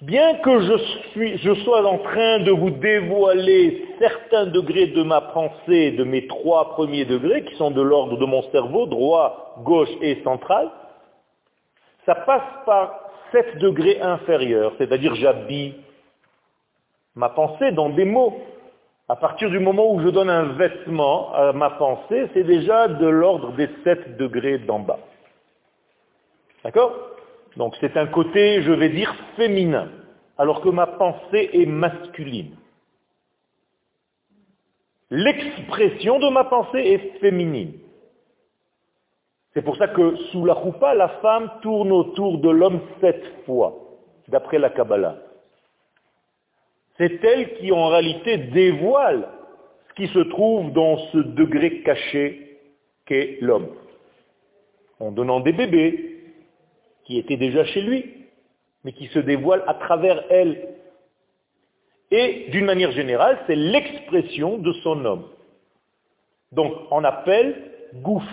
bien 0.00 0.34
que 0.36 0.60
je, 0.60 0.78
suis, 1.10 1.38
je 1.38 1.54
sois 1.62 1.86
en 1.86 1.98
train 1.98 2.40
de 2.40 2.50
vous 2.50 2.70
dévoiler 2.70 3.86
certains 3.98 4.46
degrés 4.46 4.88
de 4.88 5.02
ma 5.02 5.20
pensée, 5.20 5.92
de 5.92 6.04
mes 6.04 6.26
trois 6.26 6.70
premiers 6.70 7.04
degrés, 7.04 7.44
qui 7.44 7.54
sont 7.56 7.70
de 7.70 7.82
l'ordre 7.82 8.16
de 8.18 8.24
mon 8.24 8.42
cerveau, 8.50 8.86
droit, 8.86 9.54
gauche 9.62 9.90
et 10.02 10.22
central, 10.22 10.70
ça 12.04 12.14
passe 12.14 12.42
par 12.64 13.00
7 13.32 13.58
degrés 13.58 14.00
inférieurs, 14.00 14.72
c'est-à-dire 14.78 15.14
j'habille 15.16 15.74
ma 17.16 17.30
pensée 17.30 17.72
dans 17.72 17.88
des 17.88 18.04
mots. 18.04 18.34
À 19.08 19.16
partir 19.16 19.50
du 19.50 19.58
moment 19.58 19.92
où 19.92 20.00
je 20.00 20.08
donne 20.08 20.30
un 20.30 20.52
vêtement 20.54 21.32
à 21.32 21.52
ma 21.52 21.70
pensée, 21.70 22.28
c'est 22.34 22.44
déjà 22.44 22.88
de 22.88 23.06
l'ordre 23.06 23.52
des 23.52 23.68
7 23.84 24.16
degrés 24.16 24.58
d'en 24.58 24.80
bas. 24.80 24.98
D'accord? 26.62 26.92
Donc 27.56 27.74
c'est 27.80 27.96
un 27.96 28.06
côté, 28.06 28.62
je 28.62 28.72
vais 28.72 28.90
dire, 28.90 29.14
féminin, 29.36 29.88
alors 30.36 30.60
que 30.60 30.68
ma 30.68 30.86
pensée 30.86 31.50
est 31.52 31.66
masculine. 31.66 32.56
L'expression 35.10 36.18
de 36.18 36.28
ma 36.28 36.44
pensée 36.44 36.80
est 36.80 37.18
féminine. 37.20 37.74
C'est 39.54 39.62
pour 39.62 39.76
ça 39.76 39.88
que 39.88 40.16
sous 40.32 40.44
la 40.44 40.52
roupa, 40.52 40.94
la 40.94 41.08
femme 41.20 41.50
tourne 41.62 41.92
autour 41.92 42.38
de 42.38 42.50
l'homme 42.50 42.80
sept 43.00 43.24
fois, 43.46 43.74
d'après 44.28 44.58
la 44.58 44.68
Kabbalah. 44.68 45.16
C'est 46.98 47.22
elle 47.22 47.54
qui 47.58 47.72
en 47.72 47.88
réalité 47.88 48.38
dévoile 48.38 49.28
ce 49.88 49.94
qui 49.94 50.12
se 50.12 50.18
trouve 50.18 50.72
dans 50.72 50.98
ce 51.12 51.18
degré 51.18 51.82
caché 51.82 52.58
qu'est 53.04 53.38
l'homme. 53.40 53.68
En 54.98 55.12
donnant 55.12 55.40
des 55.40 55.52
bébés 55.52 56.16
qui 57.04 57.18
étaient 57.18 57.36
déjà 57.36 57.64
chez 57.64 57.82
lui, 57.82 58.12
mais 58.84 58.92
qui 58.92 59.06
se 59.08 59.18
dévoilent 59.18 59.64
à 59.66 59.74
travers 59.74 60.24
elle. 60.30 60.74
Et 62.10 62.46
d'une 62.50 62.64
manière 62.64 62.92
générale, 62.92 63.38
c'est 63.46 63.56
l'expression 63.56 64.58
de 64.58 64.72
son 64.84 65.04
homme. 65.04 65.28
Donc 66.52 66.72
on 66.90 67.04
appelle 67.04 67.72
gouf. 67.94 68.24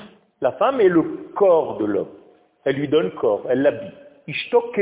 La 0.42 0.54
femme 0.54 0.80
est 0.80 0.90
le 0.90 1.04
corps 1.36 1.78
de 1.78 1.86
l'homme. 1.86 2.12
Elle 2.66 2.76
lui 2.76 2.88
donne 2.88 3.12
corps, 3.12 3.46
elle 3.50 3.62
l'habille. 3.62 3.92
Ishtok. 4.28 4.80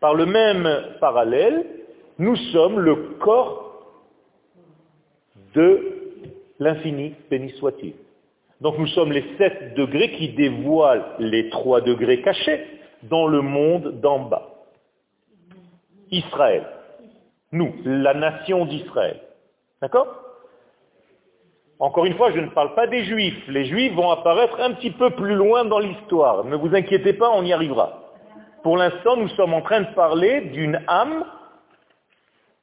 Par 0.00 0.14
le 0.14 0.26
même 0.26 0.68
parallèle, 1.00 1.79
nous 2.20 2.36
sommes 2.52 2.78
le 2.78 3.16
corps 3.18 3.82
de 5.54 5.80
l'infini, 6.58 7.14
béni 7.30 7.50
soit-il. 7.52 7.94
Donc 8.60 8.76
nous 8.76 8.88
sommes 8.88 9.10
les 9.10 9.24
sept 9.38 9.74
degrés 9.74 10.12
qui 10.12 10.28
dévoilent 10.28 11.06
les 11.18 11.48
trois 11.48 11.80
degrés 11.80 12.20
cachés 12.20 12.62
dans 13.04 13.26
le 13.26 13.40
monde 13.40 14.00
d'en 14.02 14.18
bas. 14.18 14.50
Israël. 16.10 16.66
Nous, 17.52 17.72
la 17.86 18.12
nation 18.12 18.66
d'Israël. 18.66 19.18
D'accord? 19.80 20.14
Encore 21.78 22.04
une 22.04 22.16
fois, 22.16 22.32
je 22.32 22.40
ne 22.40 22.50
parle 22.50 22.74
pas 22.74 22.86
des 22.86 23.04
juifs. 23.04 23.48
Les 23.48 23.64
juifs 23.64 23.94
vont 23.94 24.10
apparaître 24.10 24.60
un 24.60 24.72
petit 24.74 24.90
peu 24.90 25.08
plus 25.08 25.34
loin 25.36 25.64
dans 25.64 25.78
l'histoire. 25.78 26.44
Ne 26.44 26.56
vous 26.56 26.74
inquiétez 26.74 27.14
pas, 27.14 27.30
on 27.30 27.46
y 27.46 27.54
arrivera. 27.54 28.12
Pour 28.62 28.76
l'instant, 28.76 29.16
nous 29.16 29.28
sommes 29.28 29.54
en 29.54 29.62
train 29.62 29.80
de 29.80 29.94
parler 29.94 30.42
d'une 30.52 30.82
âme 30.86 31.24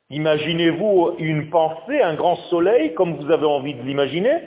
Imaginez-vous 0.09 1.15
une 1.19 1.49
pensée, 1.49 2.01
un 2.01 2.15
grand 2.15 2.37
soleil, 2.49 2.93
comme 2.93 3.15
vous 3.15 3.29
avez 3.31 3.45
envie 3.45 3.73
de 3.73 3.81
l'imaginer. 3.81 4.39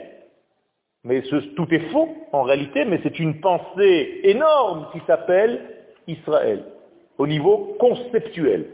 Mais 1.03 1.21
tout 1.55 1.67
est 1.73 1.91
faux 1.91 2.09
en 2.31 2.43
réalité, 2.43 2.85
mais 2.85 2.99
c'est 3.03 3.19
une 3.19 3.39
pensée 3.41 4.21
énorme 4.23 4.87
qui 4.91 4.99
s'appelle 5.05 5.61
Israël, 6.07 6.63
au 7.17 7.27
niveau 7.27 7.75
conceptuel. 7.79 8.67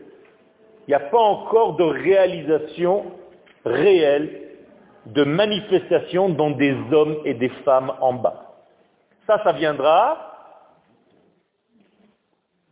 Il 0.87 0.91
n'y 0.91 0.95
a 0.95 0.99
pas 0.99 1.19
encore 1.19 1.75
de 1.75 1.83
réalisation 1.83 3.05
réelle, 3.65 4.41
de 5.07 5.23
manifestation 5.23 6.29
dans 6.29 6.51
des 6.51 6.75
hommes 6.91 7.17
et 7.25 7.33
des 7.33 7.49
femmes 7.65 7.93
en 8.01 8.13
bas. 8.13 8.55
Ça, 9.25 9.41
ça 9.43 9.51
viendra 9.53 10.33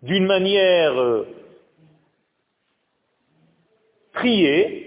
d'une 0.04 0.26
manière 0.26 0.94
triée, 4.16 4.86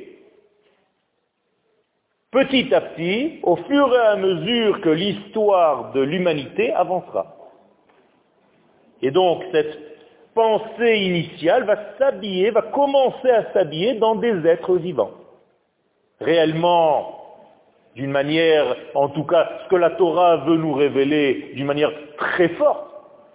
petit 2.30 2.74
à 2.74 2.80
petit, 2.80 3.40
au 3.42 3.56
fur 3.56 3.94
et 3.94 4.06
à 4.06 4.16
mesure 4.16 4.80
que 4.80 4.90
l'histoire 4.90 5.92
de 5.92 6.00
l'humanité 6.00 6.72
avancera. 6.72 7.36
Et 9.00 9.10
donc, 9.10 9.44
cette 9.52 9.78
pensée 10.34 10.98
initiale 10.98 11.64
va 11.64 11.76
s'habiller, 11.98 12.50
va 12.50 12.62
commencer 12.62 13.30
à 13.30 13.52
s'habiller 13.52 13.94
dans 13.94 14.16
des 14.16 14.46
êtres 14.46 14.76
vivants. 14.76 15.12
Réellement, 16.20 17.18
d'une 17.94 18.10
manière, 18.10 18.76
en 18.94 19.08
tout 19.08 19.24
cas, 19.24 19.48
ce 19.64 19.68
que 19.70 19.76
la 19.76 19.90
Torah 19.90 20.38
veut 20.38 20.56
nous 20.56 20.72
révéler 20.72 21.52
d'une 21.54 21.66
manière 21.66 21.92
très 22.16 22.48
forte, 22.50 22.86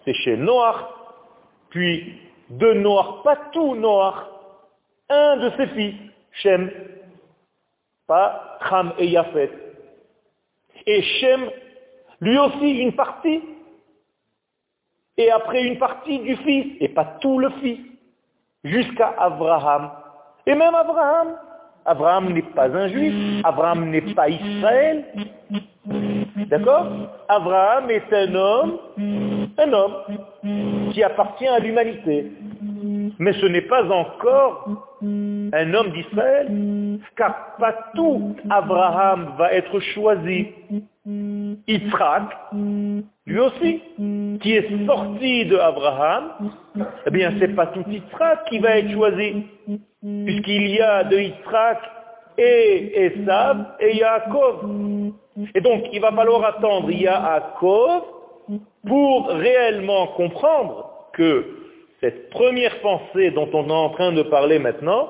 c'est 0.06 0.14
chez 0.14 0.38
Noach, 0.38 0.86
puis 1.70 2.14
de 2.50 2.74
Noach, 2.74 3.24
pas 3.24 3.38
tout 3.52 3.76
Noach, 3.76 4.33
un 5.10 5.38
de 5.38 5.50
ses 5.58 5.68
fils, 5.68 5.96
Shem, 6.32 6.72
pas 8.08 8.58
Ham 8.70 8.94
et 8.98 9.08
Yafet. 9.08 9.52
Et 10.86 11.02
Shem, 11.02 11.50
lui 12.22 12.38
aussi 12.38 12.80
une 12.80 12.94
partie, 12.94 13.42
et 15.18 15.32
après 15.32 15.64
une 15.64 15.78
partie 15.78 16.20
du 16.20 16.36
fils, 16.38 16.78
et 16.80 16.90
pas 16.90 17.18
tout 17.22 17.40
le 17.40 17.50
fils, 17.62 17.80
jusqu'à 18.64 19.14
Abraham. 19.18 19.92
Et 20.46 20.56
même 20.56 20.76
Abraham, 20.76 21.38
Abraham 21.86 22.34
n'est 22.34 22.42
pas 22.42 22.70
un 22.70 22.88
juif, 22.88 23.42
Abraham 23.44 23.90
n'est 23.90 24.14
pas 24.14 24.30
Israël. 24.30 25.06
D'accord? 26.48 26.88
Abraham 27.28 27.92
est 27.92 28.12
un 28.12 28.36
homme, 28.36 28.80
un 29.58 29.74
homme 29.74 30.92
qui 30.94 31.04
appartient 31.04 31.48
à 31.48 31.60
l'humanité. 31.60 32.32
Mais 33.20 33.34
ce 33.34 33.46
n'est 33.46 33.62
pas 33.62 33.84
encore 33.92 34.98
un 35.02 35.74
homme 35.74 35.92
d'Israël, 35.92 36.48
car 37.16 37.56
pas 37.60 37.76
tout 37.96 38.36
Abraham 38.50 39.34
va 39.38 39.54
être 39.54 39.80
choisi. 39.80 40.48
Yitzhak, 41.06 42.24
lui 43.26 43.40
aussi, 43.40 43.82
qui 44.42 44.54
est 44.54 44.86
sorti 44.86 45.46
de 45.46 45.58
Abraham, 45.58 46.52
eh 47.06 47.12
bien, 47.12 47.34
c'est 47.40 47.54
pas 47.56 47.68
tout 47.68 47.84
Yitzhak 47.88 48.46
qui 48.50 48.60
va 48.60 48.78
être 48.78 48.92
choisi, 48.92 49.46
puisqu'il 50.02 50.68
y 50.70 50.82
a 50.82 51.04
de 51.04 51.18
Yitzhak 51.18 51.80
et 52.38 53.06
Esav 53.06 53.76
et 53.80 53.98
Yaakov. 53.98 55.12
Et 55.54 55.62
donc, 55.62 55.84
il 55.92 56.00
va 56.00 56.12
falloir 56.12 56.46
attendre 56.46 56.90
Yaakov 56.90 58.04
pour 58.88 59.28
réellement 59.30 60.08
comprendre 60.08 61.10
que 61.14 61.63
cette 62.04 62.30
première 62.32 62.82
pensée 62.82 63.32
dont 63.32 63.50
on 63.54 63.70
est 63.70 63.72
en 63.72 63.90
train 63.92 64.12
de 64.12 64.24
parler 64.24 64.60
maintenant 64.60 65.10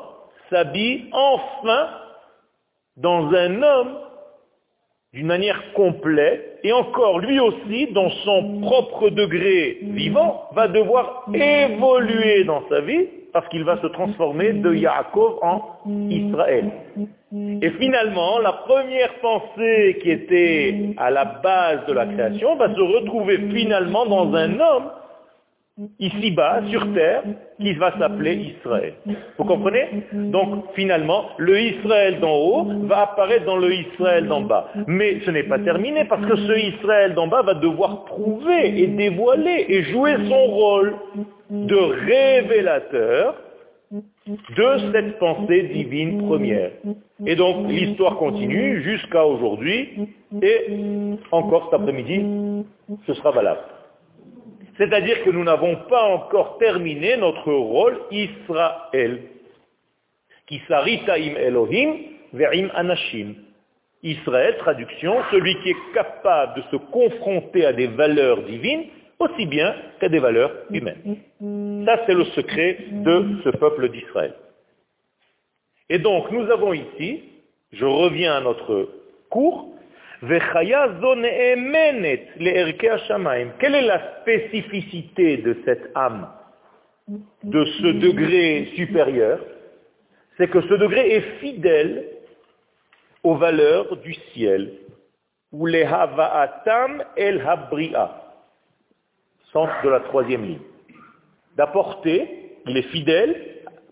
s'habille 0.51 1.05
enfin 1.11 1.89
dans 2.97 3.33
un 3.33 3.63
homme 3.63 3.97
d'une 5.11 5.25
manière 5.25 5.73
complète, 5.73 6.59
et 6.63 6.71
encore 6.71 7.19
lui 7.19 7.39
aussi, 7.39 7.87
dans 7.93 8.09
son 8.25 8.61
propre 8.61 9.09
degré 9.09 9.77
vivant, 9.81 10.49
va 10.53 10.67
devoir 10.67 11.27
évoluer 11.33 12.43
dans 12.45 12.63
sa 12.67 12.81
vie, 12.81 13.07
parce 13.31 13.47
qu'il 13.49 13.63
va 13.63 13.79
se 13.79 13.87
transformer 13.87 14.53
de 14.53 14.73
Yaakov 14.73 15.37
en 15.43 15.61
Israël. 16.09 16.71
Et 17.61 17.69
finalement, 17.79 18.39
la 18.39 18.53
première 18.53 19.13
pensée 19.19 19.99
qui 20.01 20.09
était 20.09 20.93
à 20.97 21.11
la 21.11 21.25
base 21.25 21.85
de 21.87 21.93
la 21.93 22.07
création 22.07 22.55
va 22.55 22.73
se 22.73 22.81
retrouver 22.81 23.37
finalement 23.51 24.05
dans 24.07 24.33
un 24.33 24.59
homme 24.59 24.89
ici-bas, 25.99 26.61
sur 26.69 26.93
terre, 26.93 27.23
qui 27.59 27.73
va 27.73 27.97
s'appeler 27.97 28.55
Israël. 28.55 28.93
Vous 29.37 29.45
comprenez? 29.45 29.85
Donc, 30.13 30.65
finalement, 30.75 31.25
le 31.37 31.59
Israël 31.59 32.19
d'en 32.19 32.35
haut 32.35 32.67
va 32.83 33.01
apparaître 33.03 33.45
dans 33.45 33.57
le 33.57 33.73
Israël 33.73 34.27
d'en 34.27 34.41
bas. 34.41 34.69
Mais 34.87 35.19
ce 35.25 35.31
n'est 35.31 35.43
pas 35.43 35.59
terminé, 35.59 36.05
parce 36.05 36.25
que 36.25 36.35
ce 36.35 36.57
Israël 36.57 37.15
d'en 37.15 37.27
bas 37.27 37.41
va 37.41 37.55
devoir 37.55 38.05
prouver 38.05 38.81
et 38.81 38.87
dévoiler 38.87 39.65
et 39.67 39.83
jouer 39.83 40.15
son 40.29 40.45
rôle 40.45 40.95
de 41.49 41.75
révélateur 41.75 43.35
de 43.91 44.91
cette 44.91 45.19
pensée 45.19 45.63
divine 45.63 46.27
première. 46.27 46.71
Et 47.25 47.35
donc, 47.35 47.67
l'histoire 47.67 48.17
continue 48.17 48.81
jusqu'à 48.83 49.25
aujourd'hui, 49.25 50.09
et 50.41 50.67
encore 51.31 51.65
cet 51.65 51.81
après-midi, 51.81 52.65
ce 53.07 53.13
sera 53.15 53.31
valable. 53.31 53.61
C'est-à-dire 54.77 55.23
que 55.23 55.29
nous 55.29 55.43
n'avons 55.43 55.75
pas 55.87 56.03
encore 56.03 56.57
terminé 56.57 57.17
notre 57.17 57.51
rôle 57.51 57.99
Israël. 58.11 59.21
Qui 60.47 60.61
im 60.69 61.35
Elohim 61.37 61.95
ve'im 62.33 62.69
anashim. 62.73 63.35
Israël, 64.03 64.57
traduction, 64.57 65.15
celui 65.31 65.55
qui 65.61 65.69
est 65.69 65.93
capable 65.93 66.55
de 66.55 66.63
se 66.71 66.75
confronter 66.75 67.65
à 67.65 67.71
des 67.71 67.87
valeurs 67.87 68.43
divines 68.43 68.85
aussi 69.19 69.45
bien 69.45 69.75
qu'à 69.99 70.09
des 70.09 70.19
valeurs 70.19 70.51
humaines. 70.69 71.17
Ça, 71.85 72.03
c'est 72.05 72.13
le 72.13 72.25
secret 72.25 72.77
de 72.91 73.37
ce 73.43 73.49
peuple 73.49 73.89
d'Israël. 73.89 74.33
Et 75.89 75.99
donc, 75.99 76.31
nous 76.31 76.49
avons 76.51 76.73
ici, 76.73 77.23
je 77.71 77.85
reviens 77.85 78.35
à 78.35 78.41
notre 78.41 78.89
cours, 79.29 79.69
quelle 83.59 83.75
est 83.75 83.81
la 83.81 84.21
spécificité 84.21 85.37
de 85.37 85.57
cette 85.65 85.89
âme, 85.95 86.29
de 87.43 87.65
ce 87.65 87.87
degré 87.99 88.71
supérieur? 88.75 89.39
C'est 90.37 90.49
que 90.49 90.61
ce 90.61 90.73
degré 90.75 91.15
est 91.15 91.39
fidèle 91.39 92.05
aux 93.23 93.35
valeurs 93.35 93.97
du 93.97 94.13
ciel, 94.33 94.71
ou 95.51 95.65
les 95.65 95.83
havaatam 95.83 97.03
el 97.17 97.41
habria, 97.45 98.23
sens 99.51 99.69
de 99.83 99.89
la 99.89 99.99
troisième 100.01 100.45
ligne. 100.45 100.59
D'apporter, 101.57 102.55
il 102.65 102.77
est 102.77 102.89
fidèle 102.91 103.35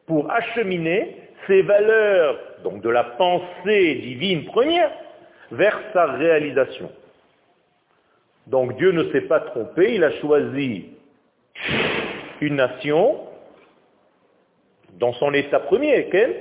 pour 0.08 0.32
acheminer 0.32 1.18
ces 1.46 1.62
valeurs, 1.62 2.40
donc 2.64 2.82
de 2.82 2.90
la 2.90 3.04
pensée 3.04 3.96
divine 3.96 4.46
première, 4.46 4.92
vers 5.52 5.80
sa 5.94 6.06
réalisation. 6.14 6.92
Donc 8.48 8.76
Dieu 8.78 8.92
ne 8.92 9.12
s'est 9.12 9.22
pas 9.22 9.40
trompé, 9.42 9.96
il 9.96 10.04
a 10.04 10.12
choisi 10.20 10.90
une 12.42 12.56
nation 12.56 13.28
dans 14.94 15.14
son 15.14 15.34
état 15.34 15.60
premier, 15.60 16.10
quel? 16.10 16.36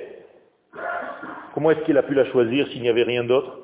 Comment 1.54 1.72
est-ce 1.72 1.80
qu'il 1.80 1.98
a 1.98 2.02
pu 2.02 2.14
la 2.14 2.24
choisir 2.26 2.66
s'il 2.68 2.82
n'y 2.82 2.88
avait 2.88 3.02
rien 3.02 3.24
d'autre? 3.24 3.58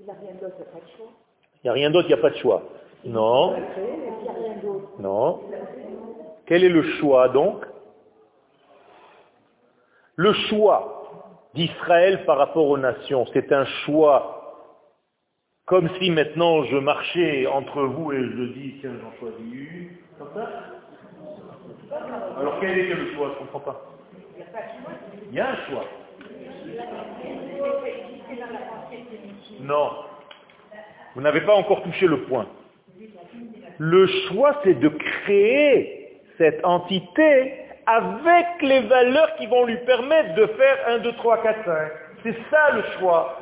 Il 0.00 0.06
n'y 0.06 0.10
a 0.10 0.14
rien 0.14 0.34
d'autre, 0.40 0.54
il 0.58 0.62
n'y 0.62 0.68
a 0.68 0.72
pas 0.72 0.80
de 0.80 0.90
choix. 0.96 1.12
Il 1.62 1.62
n'y 1.64 1.70
a 1.70 1.72
rien 1.72 1.90
d'autre, 1.90 2.06
il 2.08 2.14
n'y 2.14 2.18
a 2.18 2.22
pas 2.22 2.30
de 2.30 2.36
choix. 2.36 2.62
Non. 3.04 3.56
Non. 4.98 5.40
Quel 6.46 6.64
est 6.64 6.68
le 6.68 6.82
choix 6.98 7.28
donc? 7.28 7.64
Le 10.16 10.32
choix 10.48 10.95
d'Israël 11.56 12.24
par 12.24 12.38
rapport 12.38 12.68
aux 12.68 12.78
nations. 12.78 13.26
C'est 13.32 13.50
un 13.52 13.64
choix. 13.84 14.32
Comme 15.64 15.90
si 15.98 16.10
maintenant 16.10 16.62
je 16.64 16.76
marchais 16.76 17.46
entre 17.48 17.82
vous 17.82 18.12
et 18.12 18.22
je 18.22 18.42
dis, 18.52 18.74
tiens, 18.80 18.92
j'en 19.02 19.18
choisis 19.18 19.52
une. 19.52 19.88
Alors 22.38 22.60
quel 22.60 22.78
est 22.78 22.94
le 22.94 23.14
choix? 23.14 23.28
Je 23.28 23.32
ne 23.32 23.38
comprends 23.38 23.60
pas. 23.60 23.82
Il 25.28 25.34
y 25.34 25.40
a 25.40 25.50
un 25.50 25.56
choix. 25.68 25.84
Non. 29.60 29.90
Vous 31.14 31.22
n'avez 31.22 31.40
pas 31.40 31.54
encore 31.54 31.82
touché 31.82 32.06
le 32.06 32.22
point. 32.24 32.46
Le 33.78 34.06
choix, 34.06 34.60
c'est 34.62 34.78
de 34.78 34.88
créer 34.88 36.20
cette 36.38 36.64
entité 36.64 37.65
avec 37.86 38.46
les 38.62 38.80
valeurs 38.80 39.34
qui 39.36 39.46
vont 39.46 39.64
lui 39.64 39.76
permettre 39.78 40.34
de 40.34 40.46
faire 40.46 40.78
1, 40.88 40.98
2, 40.98 41.12
3, 41.12 41.42
4, 41.42 41.64
5. 41.64 41.92
C'est 42.22 42.36
ça 42.50 42.70
le 42.72 42.82
choix. 42.98 43.38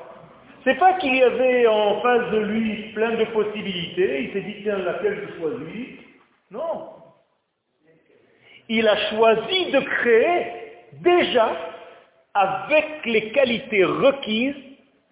C'est 0.64 0.78
pas 0.78 0.94
qu'il 0.94 1.14
y 1.14 1.22
avait 1.22 1.66
en 1.66 2.00
face 2.00 2.30
de 2.30 2.38
lui 2.38 2.92
plein 2.94 3.12
de 3.16 3.24
possibilités, 3.26 4.24
il 4.24 4.32
s'est 4.32 4.40
dit 4.40 4.62
tiens 4.62 4.78
laquelle 4.78 5.28
je 5.28 5.40
choisis? 5.40 5.88
Non. 6.50 6.88
Il 8.68 8.88
a 8.88 8.96
choisi 9.10 9.70
de 9.72 9.80
créer 9.80 10.46
déjà 11.02 11.48
avec 12.32 13.04
les 13.04 13.30
qualités 13.32 13.84
requises 13.84 14.56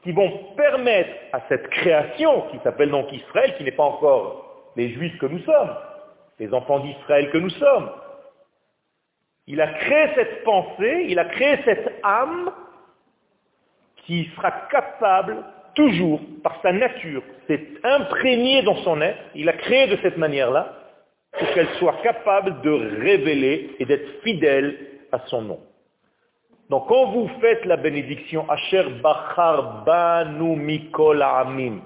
qui 0.02 0.12
vont 0.12 0.54
permettre 0.56 1.10
à 1.32 1.40
cette 1.48 1.68
création, 1.68 2.42
qui 2.50 2.58
s'appelle 2.64 2.90
donc 2.90 3.12
Israël, 3.12 3.54
qui 3.56 3.64
n'est 3.64 3.72
pas 3.72 3.84
encore 3.84 4.72
les 4.76 4.90
juifs 4.94 5.16
que 5.18 5.26
nous 5.26 5.38
sommes, 5.40 5.76
les 6.38 6.52
enfants 6.52 6.80
d'Israël 6.80 7.30
que 7.30 7.38
nous 7.38 7.50
sommes. 7.50 7.90
Il 9.46 9.60
a 9.60 9.68
créé 9.68 10.08
cette 10.14 10.44
pensée, 10.44 11.06
il 11.08 11.18
a 11.18 11.24
créé 11.24 11.58
cette 11.64 12.00
âme 12.02 12.52
qui 14.06 14.30
sera 14.36 14.50
capable 14.70 15.44
toujours, 15.74 16.20
par 16.42 16.60
sa 16.62 16.72
nature, 16.72 17.22
c'est 17.46 17.66
imprégné 17.82 18.62
dans 18.62 18.76
son 18.76 19.00
être, 19.00 19.18
il 19.34 19.48
a 19.48 19.54
créé 19.54 19.86
de 19.86 19.96
cette 20.02 20.16
manière-là, 20.16 20.72
pour 21.38 21.50
qu'elle 21.52 21.68
soit 21.78 21.96
capable 22.02 22.60
de 22.60 22.70
révéler 22.70 23.74
et 23.78 23.84
d'être 23.86 24.22
fidèle 24.22 24.76
à 25.10 25.20
son 25.26 25.42
nom. 25.42 25.60
Donc 26.68 26.88
quand 26.88 27.06
vous 27.12 27.28
faites 27.40 27.64
la 27.64 27.76
bénédiction, 27.76 28.48
Asher 28.50 28.84
Bachar 29.02 29.84
Banu 29.84 30.56
Mikol 30.56 31.22
Amim, 31.22 31.80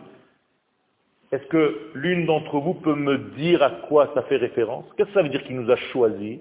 est-ce 1.33 1.45
que 1.47 1.91
l'une 1.95 2.27
d'entre 2.27 2.59
vous 2.59 2.75
peut 2.75 2.95
me 2.95 3.19
dire 3.37 3.63
à 3.63 3.71
quoi 3.71 4.11
ça 4.15 4.23
fait 4.23 4.37
référence? 4.37 4.85
Qu'est-ce 4.97 5.09
que 5.09 5.15
ça 5.15 5.23
veut 5.23 5.29
dire 5.29 5.43
qu'il 5.45 5.61
nous 5.61 5.71
a 5.71 5.77
choisis? 5.77 6.39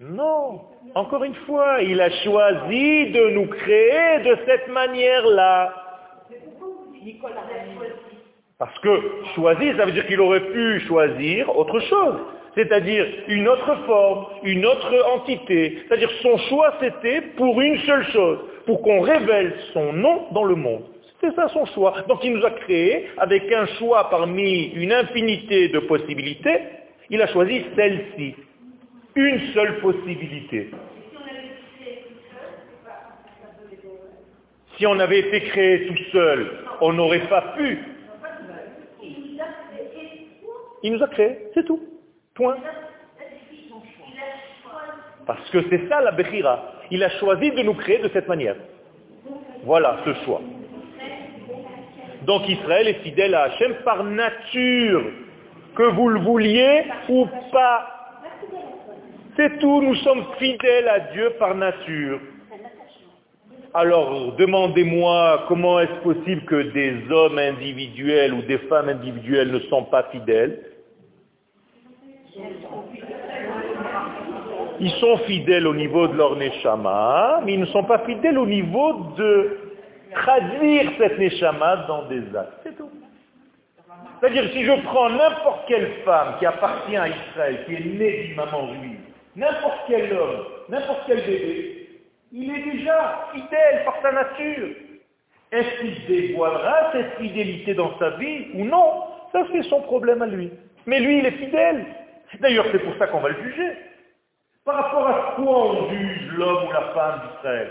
Non. 0.00 0.62
Encore 0.94 1.24
une 1.24 1.34
fois, 1.34 1.82
il 1.82 2.00
a 2.00 2.08
choisi 2.24 3.10
de 3.10 3.30
nous 3.30 3.46
créer 3.46 4.20
de 4.24 4.38
cette 4.46 4.68
manière-là. 4.68 5.74
Parce 8.58 8.78
que 8.78 8.88
choisir, 9.34 9.76
ça 9.76 9.84
veut 9.84 9.92
dire 9.92 10.06
qu'il 10.06 10.20
aurait 10.20 10.50
pu 10.52 10.80
choisir 10.80 11.54
autre 11.54 11.78
chose. 11.80 12.14
C'est-à-dire 12.54 13.06
une 13.28 13.46
autre 13.46 13.76
forme, 13.86 14.26
une 14.42 14.64
autre 14.64 14.92
entité. 15.14 15.82
C'est-à-dire 15.86 16.10
son 16.22 16.36
choix, 16.48 16.72
c'était 16.80 17.20
pour 17.36 17.60
une 17.60 17.78
seule 17.80 18.04
chose, 18.06 18.38
pour 18.64 18.80
qu'on 18.80 19.02
révèle 19.02 19.54
son 19.74 19.92
nom 19.92 20.28
dans 20.32 20.44
le 20.44 20.54
monde. 20.54 20.84
C'est 21.20 21.34
ça 21.34 21.48
son 21.48 21.66
choix. 21.66 21.94
Donc 22.08 22.24
il 22.24 22.34
nous 22.34 22.44
a 22.46 22.50
créé 22.52 23.08
avec 23.18 23.52
un 23.52 23.66
choix 23.78 24.08
parmi 24.08 24.68
une 24.68 24.92
infinité 24.92 25.68
de 25.68 25.78
possibilités. 25.80 26.58
Il 27.10 27.20
a 27.20 27.26
choisi 27.26 27.66
celle-ci. 27.76 28.34
Une 29.14 29.40
seule 29.52 29.80
possibilité. 29.80 30.70
Si 34.76 34.86
on 34.86 34.98
avait 34.98 35.20
été 35.20 35.40
créé 35.42 35.86
tout 35.88 36.02
seul, 36.12 36.64
on 36.80 36.92
n'aurait 36.92 37.28
pas 37.28 37.54
pu. 37.56 37.78
Il 40.82 40.92
nous 40.94 41.02
a 41.02 41.08
créé, 41.08 41.38
c'est 41.54 41.66
tout. 41.66 41.80
Point. 42.34 42.56
Parce 45.26 45.50
que 45.50 45.58
c'est 45.68 45.88
ça 45.88 46.00
la 46.00 46.12
Bechira. 46.12 46.72
Il 46.90 47.04
a 47.04 47.10
choisi 47.18 47.50
de 47.50 47.62
nous 47.62 47.74
créer 47.74 47.98
de 47.98 48.08
cette 48.08 48.26
manière. 48.26 48.56
Voilà 49.64 49.98
ce 50.04 50.14
choix. 50.24 50.40
Donc 52.26 52.48
Israël 52.48 52.88
est 52.88 53.02
fidèle 53.02 53.34
à 53.34 53.42
Hachem 53.42 53.74
par 53.84 54.04
nature, 54.04 55.04
que 55.74 55.82
vous 55.82 56.08
le 56.08 56.20
vouliez 56.20 56.84
ou 57.08 57.26
pas. 57.52 57.99
C'est 59.40 59.58
tout, 59.58 59.80
nous 59.80 59.94
sommes 59.94 60.26
fidèles 60.38 60.86
à 60.86 61.00
Dieu 61.14 61.30
par 61.38 61.54
nature. 61.54 62.20
Alors 63.72 64.34
demandez-moi 64.36 65.46
comment 65.48 65.80
est-ce 65.80 66.02
possible 66.02 66.42
que 66.42 66.60
des 66.72 67.10
hommes 67.10 67.38
individuels 67.38 68.34
ou 68.34 68.42
des 68.42 68.58
femmes 68.58 68.90
individuelles 68.90 69.50
ne 69.50 69.60
sont 69.60 69.84
pas 69.84 70.02
fidèles? 70.12 70.60
Ils 74.78 74.90
sont 75.00 75.16
fidèles 75.26 75.66
au 75.66 75.74
niveau 75.74 76.06
de 76.06 76.18
leur 76.18 76.36
neshama, 76.36 77.40
mais 77.42 77.54
ils 77.54 77.60
ne 77.60 77.66
sont 77.66 77.84
pas 77.84 78.00
fidèles 78.00 78.36
au 78.36 78.46
niveau 78.46 78.92
de 79.16 79.56
traduire 80.12 80.90
cette 80.98 81.18
neshama 81.18 81.86
dans 81.88 82.02
des 82.08 82.24
actes. 82.36 82.60
C'est 82.62 82.76
tout. 82.76 82.90
C'est-à-dire, 84.20 84.50
si 84.52 84.64
je 84.66 84.72
prends 84.82 85.08
n'importe 85.08 85.66
quelle 85.66 85.92
femme 86.04 86.34
qui 86.38 86.44
appartient 86.44 86.96
à 86.96 87.08
Israël, 87.08 87.64
qui 87.64 87.74
est 87.74 87.84
née 87.86 88.24
d'une 88.24 88.36
maman 88.36 88.68
juive, 88.74 89.09
n'importe 89.36 89.80
quel 89.88 90.12
homme, 90.12 90.44
n'importe 90.68 91.02
quel 91.06 91.18
bébé, 91.18 91.88
il 92.32 92.54
est 92.54 92.72
déjà 92.72 93.28
fidèle 93.32 93.84
par 93.84 94.00
sa 94.02 94.12
nature. 94.12 94.68
Est-ce 95.52 95.80
qu'il 95.80 96.06
dévoilera 96.06 96.92
cette 96.92 97.16
fidélité 97.18 97.74
dans 97.74 97.98
sa 97.98 98.10
vie 98.10 98.46
ou 98.54 98.64
non? 98.64 99.04
Ça, 99.32 99.40
c'est 99.52 99.62
son 99.64 99.80
problème 99.82 100.22
à 100.22 100.26
lui. 100.26 100.50
Mais 100.86 101.00
lui, 101.00 101.18
il 101.18 101.26
est 101.26 101.32
fidèle. 101.32 101.86
D'ailleurs, 102.38 102.66
c'est 102.70 102.78
pour 102.78 102.96
ça 102.98 103.08
qu'on 103.08 103.20
va 103.20 103.30
le 103.30 103.42
juger. 103.42 103.72
Par 104.64 104.76
rapport 104.76 105.08
à 105.08 105.34
quoi 105.36 105.72
on 105.72 105.90
juge 105.90 106.30
l'homme 106.36 106.68
ou 106.68 106.72
la 106.72 106.82
femme 106.94 107.20
d'Israël 107.26 107.70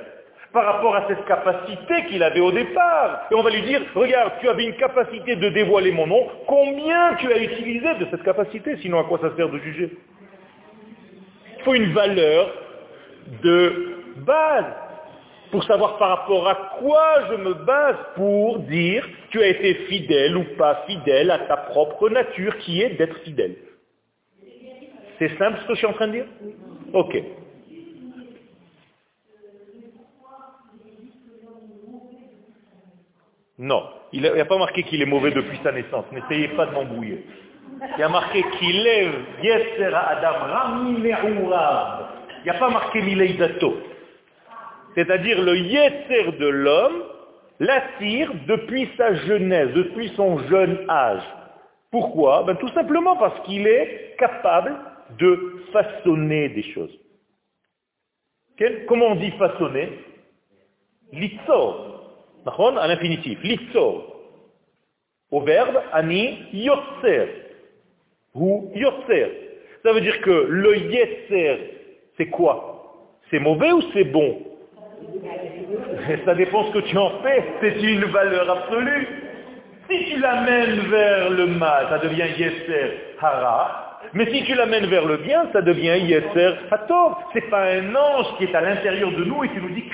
Par 0.52 0.66
rapport 0.66 0.96
à 0.96 1.08
cette 1.08 1.24
capacité 1.26 2.06
qu'il 2.10 2.22
avait 2.22 2.42
au 2.42 2.52
départ. 2.52 3.28
Et 3.32 3.36
on 3.36 3.42
va 3.42 3.52
lui 3.52 3.62
dire, 3.62 3.82
regarde, 3.96 4.34
tu 4.42 4.50
avais 4.50 4.66
une 4.66 4.76
capacité 4.76 5.38
de 5.38 5.50
dévoiler 5.50 5.92
mon 5.92 6.08
nom, 6.08 6.28
combien 6.48 7.16
tu 7.16 7.32
as 7.32 7.38
utilisé 7.38 7.96
de 7.96 8.08
cette 8.12 8.24
capacité? 8.24 8.76
Sinon, 8.82 9.00
à 9.00 9.04
quoi 9.06 9.20
ça 9.22 9.34
sert 9.38 9.48
de 9.48 9.60
juger? 9.60 9.98
Une 11.74 11.94
valeur 11.94 12.54
de 13.44 13.96
base 14.18 14.66
pour 15.52 15.64
savoir 15.64 15.98
par 15.98 16.10
rapport 16.10 16.48
à 16.48 16.56
quoi 16.80 17.28
je 17.30 17.36
me 17.36 17.54
base 17.54 17.98
pour 18.16 18.60
dire 18.60 19.08
tu 19.32 19.42
as 19.42 19.48
été 19.48 19.74
fidèle 19.86 20.38
ou 20.38 20.44
pas 20.58 20.84
fidèle 20.88 21.32
à 21.32 21.40
ta 21.40 21.58
propre 21.58 22.10
nature 22.10 22.58
qui 22.60 22.82
est 22.82 22.92
d'être 22.92 23.18
fidèle. 23.20 23.56
C'est 25.18 25.38
simple 25.38 25.60
ce 25.62 25.68
que 25.68 25.74
je 25.74 25.80
suis 25.80 25.88
en 25.88 25.94
train 25.94 26.08
de 26.08 26.14
dire? 26.14 26.26
Ok. 26.94 27.22
Non, 33.62 33.84
il 34.14 34.22
n'y 34.22 34.28
a, 34.28 34.46
pas 34.46 34.58
marqué 34.58 34.84
qu'il 34.84 35.02
est 35.02 35.06
mauvais 35.06 35.32
depuis 35.32 35.60
sa 35.62 35.74
naissance. 35.74 36.06
N'essayez 36.14 36.48
pas 36.50 36.66
de 36.66 36.72
m'embrouiller. 36.72 37.26
Il 37.82 38.00
y 38.00 38.04
a 38.04 38.10
marqué 38.10 38.44
qu'il 38.58 38.88
est 38.88 39.10
Yeser 39.44 39.94
Adam 39.94 40.96
Il 40.96 41.04
n'y 41.04 42.50
a 42.50 42.54
pas 42.60 42.70
marqué 42.70 43.02
Mileidato. 43.02 43.78
C'est-à-dire 44.96 45.42
le 45.42 45.56
Yeser 45.58 46.32
de 46.40 46.48
l'homme 46.48 47.04
l'attire 47.60 48.32
depuis 48.48 48.90
sa 48.98 49.14
jeunesse, 49.16 49.70
depuis 49.74 50.10
son 50.16 50.40
jeune 50.48 50.90
âge. 50.90 51.24
Pourquoi? 51.92 52.44
Ben, 52.44 52.56
Tout 52.58 52.70
simplement 52.70 53.16
parce 53.16 53.40
qu'il 53.46 53.68
est 53.68 54.16
capable 54.18 54.76
de 55.18 55.64
façonner 55.72 56.50
des 56.50 56.64
choses. 56.74 56.98
Comment 58.88 59.08
on 59.08 59.16
dit 59.16 59.32
façonner? 59.32 60.00
Litzor. 61.14 61.86
À 62.46 62.88
l'infinitif. 62.88 63.42
Litzor. 63.42 64.16
Au 65.32 65.42
verbe, 65.42 65.80
ani 65.94 66.46
yotzer. 66.52 67.49
Ou 68.40 68.72
yotzer. 68.76 69.32
Ça 69.84 69.94
veut 69.94 70.02
dire 70.02 70.20
que 70.22 70.48
le 70.50 70.78
yetzer, 70.78 71.58
c'est 72.18 72.28
quoi? 72.28 73.12
C'est 73.30 73.40
mauvais 73.40 73.72
ou 73.72 73.82
c'est 73.94 74.06
bon? 74.06 74.40
Ça 76.26 76.36
dépend 76.36 76.66
ce 76.66 76.72
que 76.72 76.80
tu 76.80 76.98
en 76.98 77.22
fais. 77.22 77.44
C'est 77.62 77.82
une 77.82 78.06
valeur 78.06 78.50
absolue. 78.50 79.08
Si 79.90 80.06
tu 80.06 80.20
l'amènes 80.20 80.80
vers 80.90 81.30
le 81.30 81.48
mal, 81.48 81.88
ça 81.90 81.98
devient 82.00 82.28
yetzer 82.38 83.16
hara. 83.20 83.90
Mais 84.14 84.32
si 84.32 84.44
tu 84.44 84.56
l'amènes 84.56 84.88
vers 84.88 85.06
le 85.06 85.18
bien, 85.18 85.48
ça 85.54 85.62
devient 85.62 86.00
Yetzer 86.00 86.56
Hator. 86.72 87.30
C'est 87.34 87.50
pas 87.50 87.66
un 87.66 87.94
ange 87.96 88.38
qui 88.38 88.46
est 88.46 88.56
à 88.56 88.62
l'intérieur 88.62 89.12
de 89.12 89.24
nous 89.24 89.44
et 89.44 89.50
qui 89.50 89.58
nous 89.58 89.70
dit 89.70 89.86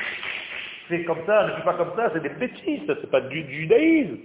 c'est 0.88 1.04
comme 1.04 1.26
ça, 1.26 1.48
ne 1.48 1.52
fais 1.54 1.64
pas 1.64 1.74
comme 1.74 1.94
ça, 1.96 2.12
c'est 2.14 2.22
des 2.22 2.30
bêtises, 2.30 2.82
c'est 2.88 3.10
pas 3.10 3.22
du 3.22 3.44
judaïsme. 3.52 4.18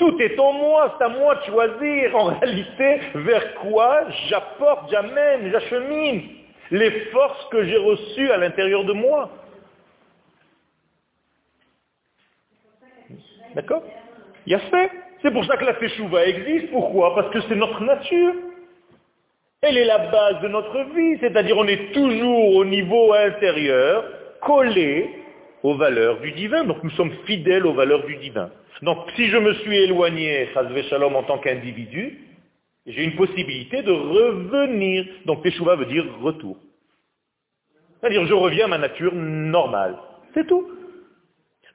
Tout 0.00 0.16
est 0.18 0.38
en 0.38 0.54
moi, 0.54 0.94
c'est 0.96 1.04
à 1.04 1.08
moi 1.10 1.34
de 1.34 1.42
choisir 1.42 2.16
en 2.16 2.24
réalité 2.38 3.00
vers 3.16 3.54
quoi 3.56 4.06
j'apporte, 4.28 4.90
j'amène, 4.90 5.50
j'achemine 5.52 6.22
les 6.70 6.90
forces 7.12 7.44
que 7.50 7.64
j'ai 7.64 7.76
reçues 7.76 8.30
à 8.30 8.38
l'intérieur 8.38 8.84
de 8.84 8.94
moi. 8.94 9.28
D'accord? 13.54 13.82
Il 14.46 14.52
y 14.52 14.54
a 14.54 14.60
fait. 14.60 14.90
C'est 15.20 15.32
pour 15.32 15.44
ça 15.44 15.58
que 15.58 15.66
la 15.66 15.74
Teshuva 15.74 16.24
existe. 16.24 16.70
Pourquoi? 16.70 17.14
Parce 17.14 17.28
que 17.34 17.42
c'est 17.42 17.56
notre 17.56 17.82
nature. 17.82 18.34
Elle 19.60 19.76
est 19.76 19.84
la 19.84 19.98
base 19.98 20.40
de 20.40 20.48
notre 20.48 20.80
vie, 20.94 21.18
c'est-à-dire 21.20 21.58
on 21.58 21.66
est 21.66 21.92
toujours 21.92 22.56
au 22.56 22.64
niveau 22.64 23.12
intérieur, 23.12 24.02
collé 24.40 25.19
aux 25.62 25.74
valeurs 25.74 26.20
du 26.20 26.32
divin. 26.32 26.64
Donc 26.64 26.82
nous 26.82 26.90
sommes 26.90 27.12
fidèles 27.26 27.66
aux 27.66 27.74
valeurs 27.74 28.04
du 28.06 28.16
divin. 28.16 28.50
Donc 28.82 28.98
si 29.16 29.28
je 29.28 29.36
me 29.36 29.54
suis 29.54 29.76
éloigné, 29.76 30.48
Shalom, 30.88 31.14
en 31.16 31.22
tant 31.22 31.38
qu'individu, 31.38 32.18
j'ai 32.86 33.04
une 33.04 33.16
possibilité 33.16 33.82
de 33.82 33.92
revenir. 33.92 35.06
Donc 35.26 35.42
Teshuva 35.42 35.76
veut 35.76 35.86
dire 35.86 36.04
retour. 36.20 36.56
C'est-à-dire 38.00 38.24
je 38.26 38.34
reviens 38.34 38.64
à 38.64 38.68
ma 38.68 38.78
nature 38.78 39.14
normale. 39.14 39.96
C'est 40.34 40.46
tout. 40.46 40.66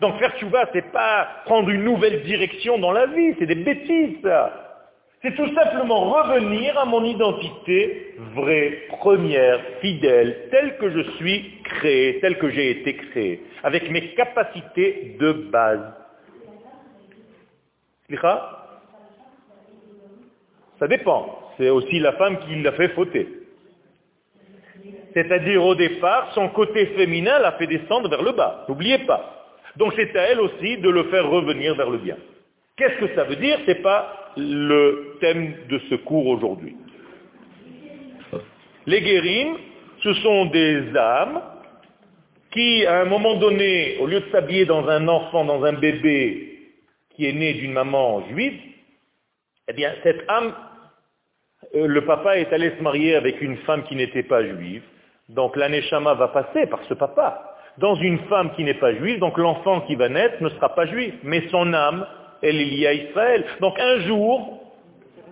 Donc 0.02 0.17
faire 0.19 0.38
tchouva, 0.38 0.69
c'est 0.74 0.91
pas 0.91 1.43
prendre 1.45 1.69
une 1.69 1.84
nouvelle 1.84 2.24
direction 2.24 2.78
dans 2.78 2.91
la 2.91 3.06
vie, 3.08 3.34
c'est 3.39 3.45
des 3.45 3.56
bêtises 3.56 4.17
ça. 4.24 4.64
C'est 5.25 5.35
tout 5.35 5.55
simplement 5.55 6.11
revenir 6.11 6.77
à 6.77 6.85
mon 6.85 7.03
identité 7.03 8.13
vraie, 8.35 8.83
première, 8.89 9.59
fidèle, 9.81 10.49
telle 10.51 10.77
que 10.77 10.91
je 10.91 11.01
suis 11.13 11.61
créé, 11.63 12.19
telle 12.19 12.38
que 12.38 12.51
j'ai 12.51 12.69
été 12.69 12.95
créé, 12.95 13.41
avec 13.63 13.89
mes 13.89 14.13
capacités 14.13 15.17
de 15.19 15.31
base. 15.31 15.81
Ça 20.77 20.88
dépend. 20.88 21.39
c'est 21.57 21.71
aussi 21.71 21.99
la 21.99 22.13
femme 22.13 22.38
qui 22.41 22.61
l'a 22.61 22.73
fait 22.73 22.89
fauter. 22.89 23.27
C'est-à-dire 25.15 25.65
au 25.65 25.73
départ, 25.73 26.33
son 26.35 26.49
côté 26.49 26.85
féminin 26.97 27.39
l'a 27.39 27.53
fait 27.53 27.65
descendre 27.65 28.09
vers 28.09 28.21
le 28.21 28.33
bas. 28.33 28.65
N'oubliez 28.69 28.99
pas. 28.99 29.55
Donc 29.75 29.93
c'est 29.95 30.15
à 30.15 30.21
elle 30.29 30.39
aussi 30.39 30.77
de 30.77 30.89
le 30.91 31.05
faire 31.05 31.27
revenir 31.27 31.73
vers 31.73 31.89
le 31.89 31.97
bien. 31.97 32.17
Qu'est-ce 32.77 32.99
que 32.99 33.15
ça 33.15 33.23
veut 33.23 33.38
dire? 33.38 33.57
Ce 33.65 33.71
n'est 33.71 33.81
pas 33.81 34.24
le 34.38 35.17
thème 35.19 35.54
de 35.69 35.80
ce 35.89 35.95
cours 35.95 36.28
aujourd'hui. 36.28 36.76
Les 38.86 39.02
guérimes, 39.02 39.58
ce 40.02 40.13
sont 40.15 40.45
des 40.45 40.95
âmes 40.95 41.41
qui, 42.52 42.86
à 42.86 43.02
un 43.02 43.06
moment 43.06 43.36
donné, 43.36 43.98
au 44.00 44.08
lieu 44.08 44.19
de 44.19 44.30
s'habiller 44.32 44.65
dans 44.65 44.88
un 44.88 45.08
enfant, 45.08 45.43
dans 45.45 45.63
un 45.63 45.74
bébé 45.74 46.60
qui 47.15 47.26
est 47.26 47.34
né 47.34 47.54
d'une 47.54 47.74
maman 47.74 48.24
juive, 48.30 48.60
eh 49.67 49.74
bien, 49.74 49.93
cette 50.04 50.24
âme, 50.30 50.54
euh, 51.76 51.88
le 51.88 52.06
papa 52.06 52.38
est 52.38 52.54
allé 52.54 52.71
se 52.78 52.84
marier 52.84 53.15
avec 53.15 53.41
une 53.41 53.58
femme 53.58 53.84
qui 53.84 53.95
n'était 53.95 54.24
pas 54.24 54.43
juive, 54.43 54.84
donc 55.30 55.56
l'aneshama 55.56 56.13
va 56.13 56.28
passer 56.28 56.67
par 56.67 56.84
ce 56.84 56.93
papa 56.93 57.56
dans 57.78 57.95
une 57.95 58.19
femme 58.30 58.52
qui 58.56 58.63
n'est 58.63 58.76
pas 58.76 58.93
juive, 58.93 59.19
donc 59.19 59.38
l'enfant 59.38 59.82
qui 59.82 59.95
va 59.95 60.08
naître 60.08 60.41
ne 60.41 60.50
sera 60.50 60.74
pas 60.76 60.86
juif, 60.86 61.13
mais 61.24 61.48
son 61.50 61.74
âme, 61.74 62.06
elle 62.45 62.62
est 62.62 62.65
liée 62.65 62.88
à 62.88 62.93
Israël. 62.93 63.45
Donc 63.60 63.79
un 63.79 63.99
jour, 64.01 64.60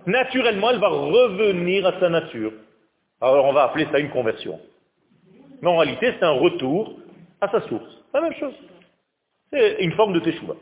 naturellement, 0.06 0.70
elle 0.70 0.80
va 0.80 0.88
revenir 0.88 1.86
à 1.86 1.98
sa 2.00 2.08
nature. 2.08 2.52
Alors 3.20 3.44
on 3.46 3.52
va 3.52 3.64
appeler 3.64 3.86
ça 3.90 3.98
une 3.98 4.10
conversion. 4.10 4.60
Mais 5.62 5.68
en 5.68 5.76
réalité, 5.76 6.12
c'est 6.18 6.24
un 6.24 6.32
retour 6.32 6.96
à 7.40 7.48
sa 7.48 7.60
source. 7.68 8.04
La 8.12 8.20
même 8.20 8.34
chose. 8.34 8.54
C'est 9.52 9.76
une 9.80 9.92
forme 9.92 10.12
de 10.12 10.20
teshuva. 10.20 10.54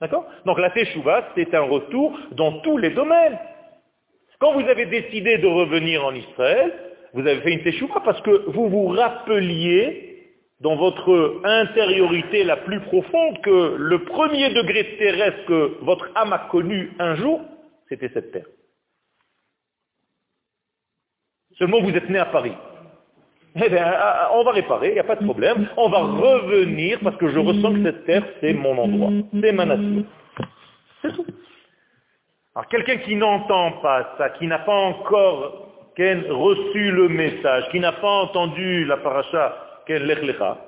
D'accord? 0.00 0.26
Donc 0.44 0.58
la 0.58 0.70
teshuva, 0.70 1.28
c'est 1.34 1.54
un 1.54 1.62
retour 1.62 2.18
dans 2.32 2.60
tous 2.60 2.76
les 2.76 2.90
domaines. 2.90 3.38
Quand 4.38 4.52
vous 4.52 4.66
avez 4.68 4.86
décidé 4.86 5.38
de 5.38 5.46
revenir 5.46 6.04
en 6.04 6.14
Israël, 6.14 6.74
vous 7.12 7.20
avez 7.20 7.40
fait 7.42 7.52
une 7.52 7.62
teshuva 7.62 8.00
parce 8.04 8.20
que 8.22 8.50
vous 8.50 8.68
vous 8.68 8.88
rappeliez 8.88 10.09
dans 10.60 10.76
votre 10.76 11.40
intériorité 11.44 12.44
la 12.44 12.58
plus 12.58 12.80
profonde 12.80 13.40
que 13.42 13.76
le 13.78 14.04
premier 14.04 14.50
degré 14.50 14.96
terrestre 14.98 15.46
que 15.46 15.78
votre 15.82 16.10
âme 16.14 16.32
a 16.32 16.38
connu 16.50 16.92
un 16.98 17.14
jour, 17.16 17.40
c'était 17.88 18.10
cette 18.12 18.30
terre. 18.30 18.46
Seulement 21.58 21.80
vous 21.80 21.90
êtes 21.90 22.08
né 22.08 22.18
à 22.18 22.26
Paris. 22.26 22.52
Eh 23.56 23.68
bien, 23.68 23.82
ah, 23.84 24.28
ah, 24.28 24.30
on 24.34 24.44
va 24.44 24.52
réparer, 24.52 24.88
il 24.88 24.94
n'y 24.94 25.00
a 25.00 25.04
pas 25.04 25.16
de 25.16 25.24
problème. 25.24 25.68
On 25.76 25.88
va 25.88 25.98
revenir 25.98 27.00
parce 27.02 27.16
que 27.16 27.28
je 27.28 27.38
ressens 27.38 27.74
que 27.74 27.82
cette 27.82 28.04
terre, 28.04 28.24
c'est 28.40 28.52
mon 28.52 28.78
endroit. 28.78 29.10
C'est 29.40 29.52
ma 29.52 29.64
nature. 29.64 30.04
C'est 31.02 31.12
tout. 31.12 31.26
Alors 32.54 32.68
quelqu'un 32.68 32.98
qui 32.98 33.16
n'entend 33.16 33.72
pas 33.80 34.14
ça, 34.18 34.30
qui 34.30 34.46
n'a 34.46 34.60
pas 34.60 34.74
encore 34.74 35.66
reçu 35.98 36.92
le 36.92 37.08
message, 37.08 37.68
qui 37.70 37.80
n'a 37.80 37.92
pas 37.92 38.22
entendu 38.22 38.84
la 38.86 38.96
paracha 38.98 39.69
Ken 39.86 40.02
Lech 40.02 40.22
Lecha, 40.22 40.58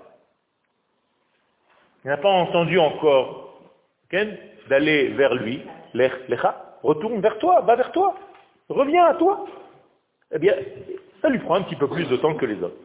il 2.05 2.09
n'a 2.09 2.17
pas 2.17 2.29
entendu 2.29 2.79
encore 2.79 3.61
Ken 4.11 4.37
d'aller 4.69 5.09
vers 5.09 5.35
lui, 5.35 5.63
Lech 5.95 6.13
Lecha, 6.29 6.79
retourne 6.83 7.21
vers 7.21 7.39
toi, 7.39 7.61
va 7.61 7.77
vers 7.77 7.93
toi, 7.93 8.15
reviens 8.69 9.07
à 9.07 9.15
toi. 9.15 9.47
Eh 10.35 10.39
bien, 10.39 10.55
ça 11.21 11.29
lui 11.29 11.39
prend 11.39 11.57
un 11.57 11.63
petit 11.63 11.77
peu 11.77 11.89
plus 11.89 12.09
de 12.09 12.17
temps 12.17 12.35
que 12.35 12.47
les 12.47 12.63
autres. 12.63 12.77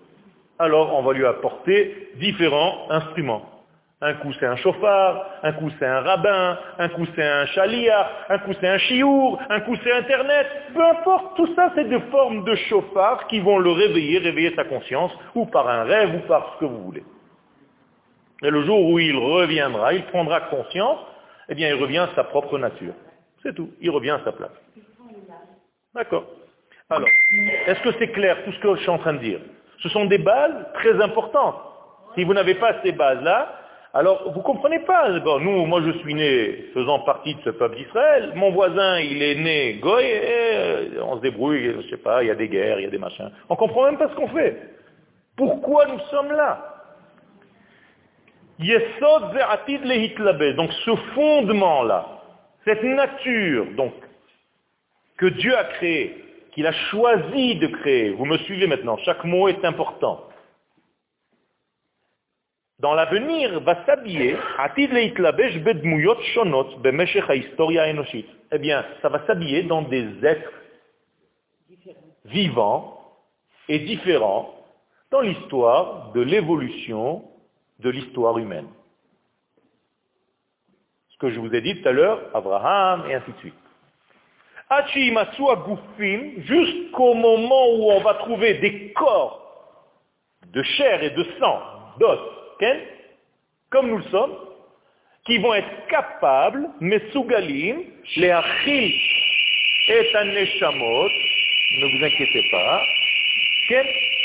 Alors, 0.59 0.93
on 0.95 1.03
va 1.03 1.13
lui 1.13 1.25
apporter 1.25 2.11
différents 2.15 2.89
instruments. 2.89 3.56
Un 3.99 4.13
coup 4.13 4.31
c'est 4.39 4.45
un 4.45 4.55
chauffard, 4.57 5.25
un 5.41 5.53
coup 5.53 5.71
c'est 5.79 5.86
un 5.86 6.01
rabbin, 6.01 6.60
un 6.77 6.89
coup 6.89 7.07
c'est 7.15 7.23
un 7.23 7.47
chalia, 7.47 8.07
un 8.29 8.38
coup 8.38 8.53
c'est 8.62 8.67
un 8.67 8.77
chiour, 8.77 9.41
un 9.49 9.60
coup 9.62 9.75
c'est 9.83 9.91
Internet. 9.91 10.47
Peu 10.73 10.83
importe, 10.83 11.36
tout 11.36 11.51
ça 11.55 11.71
c'est 11.73 11.86
des 11.86 11.99
formes 12.12 12.43
de 12.43 12.53
chauffard 12.69 13.25
qui 13.25 13.39
vont 13.39 13.57
le 13.57 13.71
réveiller, 13.71 14.19
réveiller 14.19 14.53
sa 14.55 14.65
conscience, 14.65 15.12
ou 15.33 15.47
par 15.47 15.67
un 15.67 15.83
rêve, 15.83 16.13
ou 16.13 16.27
par 16.27 16.53
ce 16.53 16.60
que 16.60 16.65
vous 16.65 16.83
voulez. 16.83 17.03
Et 18.43 18.51
le 18.51 18.62
jour 18.65 18.88
où 18.88 18.99
il 18.99 19.17
reviendra, 19.17 19.93
il 19.95 20.03
prendra 20.05 20.41
conscience, 20.41 20.99
eh 21.49 21.55
bien 21.55 21.69
il 21.69 21.81
revient 21.81 21.97
à 21.97 22.10
sa 22.15 22.23
propre 22.23 22.60
nature. 22.60 22.93
C'est 23.41 23.55
tout, 23.55 23.71
il 23.81 23.89
revient 23.89 24.12
à 24.12 24.21
sa 24.23 24.31
place. 24.31 24.51
D'accord. 25.95 26.25
Alors, 26.91 27.10
est-ce 27.65 27.81
que 27.81 27.91
c'est 27.97 28.10
clair 28.10 28.38
tout 28.45 28.51
ce 28.51 28.60
que 28.60 28.75
je 28.75 28.81
suis 28.81 28.89
en 28.89 28.99
train 28.99 29.13
de 29.13 29.19
dire? 29.19 29.39
Ce 29.79 29.89
sont 29.89 30.05
des 30.05 30.19
bases 30.19 30.71
très 30.75 31.01
importantes. 31.01 31.60
Si 32.13 32.23
vous 32.23 32.33
n'avez 32.36 32.55
pas 32.55 32.75
ces 32.83 32.91
bases-là, 32.91 33.56
alors, 33.97 34.31
vous 34.31 34.41
comprenez 34.41 34.79
pas. 34.81 35.10
nous, 35.10 35.65
moi, 35.65 35.81
je 35.83 35.89
suis 36.01 36.13
né 36.13 36.65
faisant 36.75 36.99
partie 36.99 37.33
de 37.33 37.41
ce 37.41 37.49
peuple 37.49 37.77
d'Israël. 37.77 38.31
Mon 38.36 38.51
voisin, 38.51 38.99
il 38.99 39.23
est 39.23 39.33
né 39.33 39.79
goy, 39.81 40.05
on 41.01 41.15
se 41.15 41.21
débrouille, 41.21 41.73
je 41.81 41.89
sais 41.89 41.97
pas, 41.97 42.21
il 42.21 42.27
y 42.27 42.29
a 42.29 42.36
des 42.36 42.47
guerres, 42.47 42.79
il 42.79 42.83
y 42.83 42.86
a 42.86 42.91
des 42.91 42.99
machins. 42.99 43.31
On 43.49 43.55
comprend 43.55 43.86
même 43.86 43.97
pas 43.97 44.07
ce 44.10 44.13
qu'on 44.13 44.27
fait. 44.27 44.55
Pourquoi 45.36 45.88
nous 45.88 45.99
sommes 46.12 46.31
là? 46.31 46.75
Donc 48.60 48.69
ce 50.86 50.95
fondement-là, 51.15 52.05
cette 52.65 52.83
nature 52.83 53.65
donc, 53.75 53.93
que 55.17 55.25
Dieu 55.25 55.57
a 55.57 55.63
créée, 55.63 56.23
qu'il 56.51 56.67
a 56.67 56.73
choisi 56.91 57.55
de 57.55 57.65
créer, 57.65 58.12
vous 58.12 58.25
me 58.25 58.38
suivez 58.38 58.67
maintenant, 58.67 58.97
chaque 58.97 59.23
mot 59.23 59.47
est 59.47 59.65
important 59.65 60.21
dans 62.79 62.93
l'avenir, 62.93 63.59
va 63.61 63.83
s'habiller, 63.85 64.35
eh 68.51 68.59
bien, 68.59 68.85
ça 69.01 69.09
va 69.09 69.25
s'habiller 69.25 69.63
dans 69.63 69.81
des 69.81 70.25
êtres 70.25 70.51
vivants 72.25 73.01
et 73.67 73.79
différents 73.79 74.53
dans 75.09 75.21
l'histoire 75.21 76.11
de 76.11 76.21
l'évolution 76.21 77.23
de 77.79 77.89
l'histoire 77.89 78.37
humaine. 78.37 78.67
Ce 81.09 81.17
que 81.17 81.31
je 81.31 81.39
vous 81.39 81.53
ai 81.55 81.61
dit 81.61 81.81
tout 81.81 81.89
à 81.89 81.91
l'heure, 81.91 82.29
Abraham 82.33 83.09
et 83.09 83.15
ainsi 83.15 83.31
de 83.31 83.37
suite. 83.37 83.55
Jusqu'au 86.43 87.13
moment 87.13 87.69
où 87.75 87.91
on 87.91 88.01
va 88.01 88.15
trouver 88.15 88.55
des 88.55 88.91
corps 88.93 89.43
de 90.47 90.61
chair 90.61 91.01
et 91.03 91.09
de 91.11 91.23
sang, 91.39 91.59
d'os, 91.99 92.19
comme 93.69 93.89
nous 93.89 93.97
le 93.97 94.03
sommes, 94.03 94.35
qui 95.25 95.37
vont 95.39 95.53
être 95.53 95.87
capables, 95.89 96.67
mesugalim, 96.79 97.83
les 98.15 98.29
achil 98.29 98.93
et 99.89 100.13
neshamot, 100.25 101.09
ne 101.79 101.97
vous 101.97 102.05
inquiétez 102.05 102.43
pas, 102.51 102.81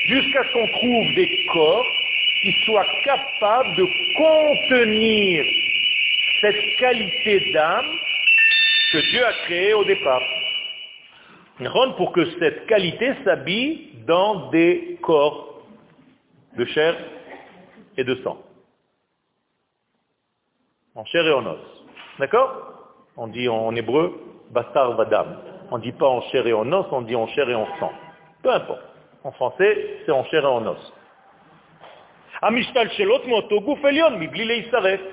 jusqu'à 0.04 0.44
ce 0.44 0.52
qu'on 0.52 0.68
trouve 0.68 1.14
des 1.14 1.46
corps 1.52 1.86
qui 2.42 2.52
soient 2.64 2.86
capables 3.04 3.76
de 3.76 3.86
contenir 4.16 5.44
cette 6.40 6.76
qualité 6.78 7.52
d'âme 7.52 7.86
que 8.92 8.98
Dieu 9.10 9.24
a 9.24 9.32
créée 9.44 9.74
au 9.74 9.84
départ. 9.84 10.22
Pour 11.96 12.12
que 12.12 12.24
cette 12.40 12.66
qualité 12.66 13.12
s'habille 13.24 13.88
dans 14.06 14.50
des 14.50 14.98
corps 15.00 15.62
de 16.56 16.64
chair 16.66 16.96
et 17.96 18.04
de 18.04 18.14
sang. 18.22 18.38
En 20.94 21.04
chair 21.06 21.26
et 21.26 21.32
en 21.32 21.46
os. 21.46 21.58
D'accord? 22.18 22.52
On 23.16 23.26
dit 23.28 23.48
en 23.48 23.74
hébreu, 23.74 24.20
bastar 24.50 24.92
vadam. 24.96 25.38
On 25.70 25.78
ne 25.78 25.82
dit 25.82 25.92
pas 25.92 26.06
en 26.06 26.20
chair 26.22 26.46
et 26.46 26.52
en 26.52 26.70
os, 26.72 26.86
on 26.90 27.02
dit 27.02 27.16
en 27.16 27.26
chair 27.28 27.48
et 27.48 27.54
en 27.54 27.66
sang. 27.78 27.92
Peu 28.42 28.52
importe. 28.52 28.82
En 29.24 29.32
français, 29.32 30.00
c'est 30.04 30.12
en 30.12 30.24
chair 30.24 30.42
et 30.42 30.46
en 30.46 30.66
os. 30.66 30.92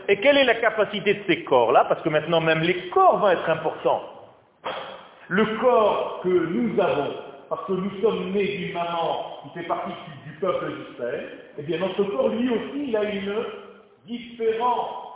Et 0.08 0.18
quelle 0.18 0.38
est 0.38 0.44
la 0.46 0.56
capacité 0.56 1.14
de 1.14 1.24
ces 1.28 1.44
corps-là? 1.44 1.86
Parce 1.86 2.02
que 2.02 2.10
maintenant 2.10 2.42
même 2.42 2.62
les 2.62 2.90
corps 2.90 3.20
vont 3.20 3.30
être 3.30 3.48
importants. 3.50 4.02
Le 5.28 5.46
corps 5.62 6.22
que 6.24 6.30
nous 6.30 6.82
avons, 6.82 7.14
parce 7.50 7.66
que 7.66 7.74
nous 7.74 8.02
sommes 8.02 8.32
nés 8.32 8.58
d'une 8.58 8.74
maman 8.74 9.44
qui 9.44 9.60
fait 9.60 9.68
partie 9.68 9.92
peuple 10.40 10.72
d'Israël, 10.72 11.30
eh 11.58 11.62
bien 11.64 11.80
notre 11.80 12.04
corps, 12.04 12.30
lui 12.30 12.50
aussi, 12.50 12.88
il 12.88 12.96
a 12.96 13.04
une 13.04 13.36
différence. 14.06 15.10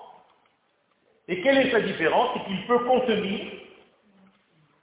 Et 1.27 1.41
quelle 1.41 1.57
est 1.57 1.71
sa 1.71 1.81
différence? 1.81 2.29
C'est 2.33 2.45
qu'il 2.45 2.65
peut 2.67 2.79
contenir 2.79 3.39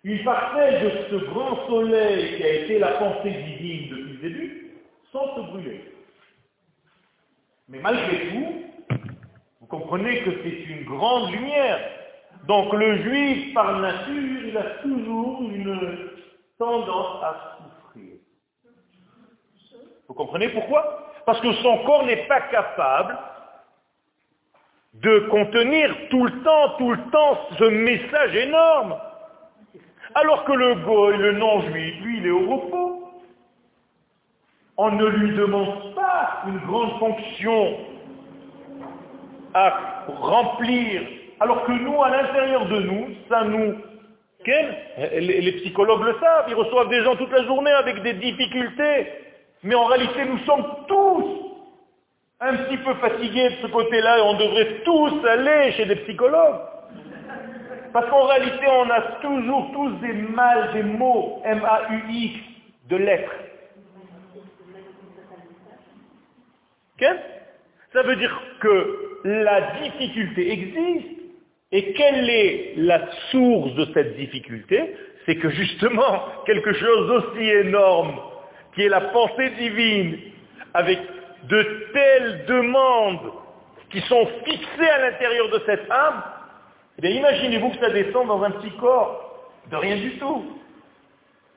une 0.03 0.25
parcelle 0.25 0.83
de 0.83 0.91
ce 1.11 1.25
grand 1.27 1.67
soleil 1.67 2.37
qui 2.37 2.43
a 2.43 2.53
été 2.55 2.79
la 2.79 2.93
pensée 2.93 3.31
divine 3.31 3.91
depuis 3.91 4.13
le 4.13 4.19
début, 4.23 4.71
sans 5.13 5.37
se 5.37 5.41
brûler. 5.51 5.85
Mais 7.69 7.79
malgré 7.81 8.29
tout, 8.31 8.97
vous 9.61 9.67
comprenez 9.67 10.23
que 10.23 10.31
c'est 10.43 10.65
une 10.73 10.85
grande 10.85 11.31
lumière. 11.33 11.79
Donc 12.47 12.73
le 12.73 13.03
juif, 13.03 13.53
par 13.55 13.79
nature, 13.79 14.43
il 14.47 14.57
a 14.57 14.65
toujours 14.83 15.43
une 15.43 16.09
tendance 16.59 17.23
à. 17.23 17.59
Vous 20.11 20.15
comprenez 20.15 20.49
pourquoi? 20.49 21.13
Parce 21.25 21.41
que 21.41 21.53
son 21.63 21.85
corps 21.85 22.05
n'est 22.05 22.27
pas 22.27 22.41
capable 22.41 23.17
de 24.95 25.21
contenir 25.31 25.95
tout 26.11 26.25
le 26.25 26.43
temps, 26.43 26.71
tout 26.79 26.91
le 26.91 27.11
temps 27.13 27.39
ce 27.57 27.63
message 27.63 28.35
énorme. 28.35 28.99
Alors 30.17 30.43
que 30.47 30.53
le 30.53 30.75
goy, 30.75 31.17
le 31.17 31.33
non-juif, 31.35 32.03
lui, 32.03 32.19
il 32.19 32.27
est 32.27 32.31
au 32.31 32.51
repos. 32.51 33.09
On 34.79 34.91
ne 34.91 35.07
lui 35.07 35.37
demande 35.37 35.95
pas 35.95 36.43
une 36.49 36.59
grande 36.59 36.99
fonction 36.99 37.77
à 39.55 40.05
remplir, 40.09 41.03
alors 41.39 41.63
que 41.67 41.73
nous, 41.73 42.03
à 42.03 42.11
l'intérieur 42.11 42.67
de 42.67 42.81
nous, 42.81 43.09
ça 43.29 43.45
nous... 43.45 43.77
Les 44.45 45.53
psychologues 45.61 46.03
le 46.03 46.17
savent, 46.19 46.47
ils 46.49 46.55
reçoivent 46.55 46.89
des 46.89 47.05
gens 47.05 47.15
toute 47.15 47.31
la 47.31 47.45
journée 47.45 47.71
avec 47.71 48.03
des 48.03 48.15
difficultés, 48.15 49.30
mais 49.63 49.75
en 49.75 49.85
réalité, 49.85 50.25
nous 50.25 50.39
sommes 50.41 50.65
tous 50.89 51.25
un 52.41 52.57
petit 52.57 52.79
peu 52.79 52.95
fatigués 52.95 53.51
de 53.51 53.57
ce 53.63 53.67
côté-là 53.67 54.19
et 54.19 54.23
on 54.23 54.35
devrait 54.35 54.81
tous 54.85 55.27
aller 55.27 55.73
chez 55.73 55.85
des 55.85 55.97
psychologues. 55.97 56.61
Parce 57.93 58.09
qu'en 58.09 58.25
réalité, 58.27 58.67
on 58.69 58.89
a 58.91 59.01
toujours 59.21 59.71
tous 59.73 59.91
des 60.01 60.13
mal, 60.13 60.73
des 60.73 60.83
mots, 60.83 61.43
M-A-U-X, 61.45 62.39
de 62.89 62.97
lettres. 62.97 63.35
Ça 67.93 68.03
veut 68.03 68.17
dire 68.17 68.43
que 68.61 69.21
la 69.25 69.73
difficulté 69.83 70.53
existe. 70.53 71.19
Et 71.73 71.93
quelle 71.93 72.29
est 72.29 72.75
la 72.77 73.01
source 73.31 73.75
de 73.75 73.87
cette 73.95 74.17
difficulté? 74.17 74.97
C'est 75.25 75.37
que 75.37 75.51
justement, 75.51 76.23
quelque 76.47 76.73
chose 76.73 77.09
d'aussi 77.09 77.45
énorme, 77.45 78.21
qui 78.75 78.83
est 78.83 78.89
la 78.89 79.01
pensée 79.01 79.51
divine, 79.51 80.19
avec 80.75 80.99
de 81.45 81.89
telles 81.93 82.45
demandes 82.47 83.33
qui 83.91 84.01
sont 84.03 84.27
fixées 84.45 84.89
à 84.89 85.11
l'intérieur 85.11 85.49
de 85.51 85.63
cette 85.67 85.91
âme, 85.91 86.23
eh 86.99 87.03
bien 87.03 87.11
imaginez-vous 87.11 87.71
que 87.71 87.79
ça 87.79 87.91
descend 87.91 88.29
dans 88.29 88.43
un 88.43 88.51
petit 88.53 88.71
corps, 88.77 89.51
de 89.71 89.77
rien 89.77 89.97
du 89.97 90.19
tout. 90.19 90.57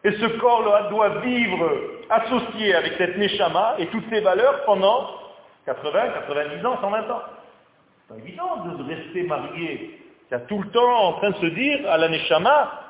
Et 0.04 0.12
ce 0.14 0.26
corps 0.38 0.90
doit 0.90 1.20
vivre 1.20 1.72
associé 2.10 2.76
avec 2.76 2.94
cette 2.98 3.18
neshama 3.18 3.76
et 3.80 3.88
toutes 3.88 4.10
ses 4.10 4.20
valeurs 4.20 4.66
pendant 4.66 5.10
80, 5.66 6.10
90 6.28 6.66
ans, 6.66 6.78
120 6.82 7.12
ans. 7.12 7.22
C'est 8.10 8.16
pas 8.16 8.22
évident 8.22 8.58
de 8.66 8.84
rester 8.84 9.24
marié. 9.24 10.00
A 10.32 10.40
tout 10.40 10.58
le 10.64 10.70
temps 10.72 11.10
en 11.10 11.14
train 11.14 11.30
de 11.30 11.36
se 11.36 11.46
dire 11.46 11.88
à 11.88 11.98
la 12.00 12.10
neshama, 12.10 12.83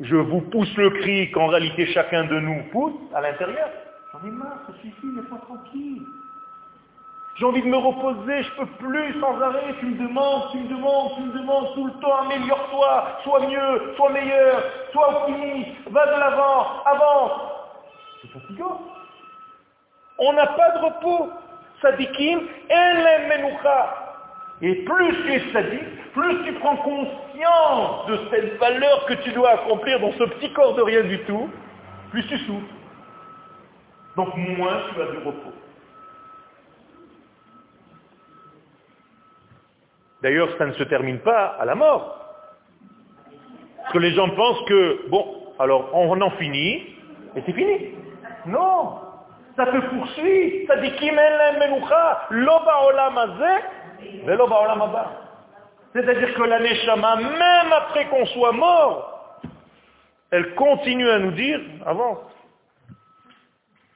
je 0.00 0.16
vous 0.16 0.40
pousse 0.42 0.74
le 0.76 0.90
cri 0.90 1.30
qu'en 1.32 1.48
réalité 1.48 1.86
chacun 1.86 2.24
de 2.24 2.38
nous 2.38 2.62
pousse 2.70 2.94
à 3.14 3.20
l'intérieur. 3.20 3.68
J'en 4.12 4.26
ai 4.26 4.30
marre, 4.30 4.60
ça 4.66 4.72
suffit, 4.80 5.06
laisse-moi 5.16 5.40
tranquille. 5.46 6.02
J'ai 7.36 7.44
envie 7.44 7.62
de 7.62 7.68
me 7.68 7.76
reposer, 7.76 8.42
je 8.42 8.50
peux 8.56 8.66
plus 8.66 9.20
sans 9.20 9.40
arrêt. 9.40 9.74
Tu 9.78 9.86
me 9.86 9.98
demandes, 9.98 10.50
tu 10.50 10.58
me 10.58 10.68
demandes, 10.68 11.12
tu 11.16 11.22
me 11.22 11.38
demandes 11.38 11.74
tout 11.74 11.86
le 11.86 11.92
temps, 12.00 12.16
améliore-toi, 12.24 13.20
sois 13.22 13.46
mieux, 13.46 13.94
sois 13.96 14.10
meilleur, 14.10 14.62
sois 14.92 15.22
optimiste, 15.22 15.88
va 15.90 16.06
de 16.06 16.20
l'avant, 16.20 16.82
avance. 16.84 17.40
C'est 18.22 18.28
fatigant. 18.28 18.80
On 20.18 20.32
n'a 20.32 20.46
pas 20.46 20.70
de 20.78 20.84
repos. 20.84 21.30
Sadikim, 21.80 22.40
menoucha. 23.28 24.16
Et 24.60 24.74
plus 24.74 25.22
tu 25.22 25.32
es 25.32 25.52
sadique, 25.52 25.97
plus 26.18 26.44
tu 26.44 26.52
prends 26.54 26.76
conscience 26.76 28.06
de 28.08 28.18
cette 28.30 28.58
valeur 28.58 29.06
que 29.06 29.14
tu 29.14 29.30
dois 29.32 29.50
accomplir 29.50 30.00
dans 30.00 30.12
ce 30.12 30.24
petit 30.24 30.52
corps 30.52 30.74
de 30.74 30.82
rien 30.82 31.02
du 31.02 31.20
tout, 31.20 31.48
plus 32.10 32.26
tu 32.26 32.36
souffres. 32.38 32.74
Donc 34.16 34.34
moins 34.36 34.82
tu 34.92 35.00
as 35.00 35.06
du 35.06 35.18
repos. 35.18 35.52
D'ailleurs, 40.22 40.48
ça 40.58 40.66
ne 40.66 40.72
se 40.72 40.82
termine 40.82 41.20
pas 41.20 41.56
à 41.60 41.64
la 41.64 41.76
mort. 41.76 42.16
Parce 43.76 43.92
que 43.92 43.98
les 43.98 44.10
gens 44.10 44.28
pensent 44.30 44.64
que, 44.66 45.08
bon, 45.08 45.24
alors 45.60 45.90
on 45.94 46.20
en 46.20 46.30
finit, 46.30 46.96
et 47.36 47.42
c'est 47.46 47.52
fini. 47.52 47.94
Non, 48.46 48.98
ça 49.56 49.66
te 49.66 49.78
poursuit. 49.88 50.66
Ça 50.66 50.78
dit 50.78 50.90
C'est-à-dire 55.92 56.34
que 56.34 56.42
la 56.42 56.60
Neshama, 56.60 57.16
même 57.16 57.72
après 57.72 58.06
qu'on 58.06 58.26
soit 58.26 58.52
mort, 58.52 59.40
elle 60.30 60.54
continue 60.54 61.08
à 61.08 61.18
nous 61.18 61.32
dire, 61.32 61.60
avance. 61.86 62.18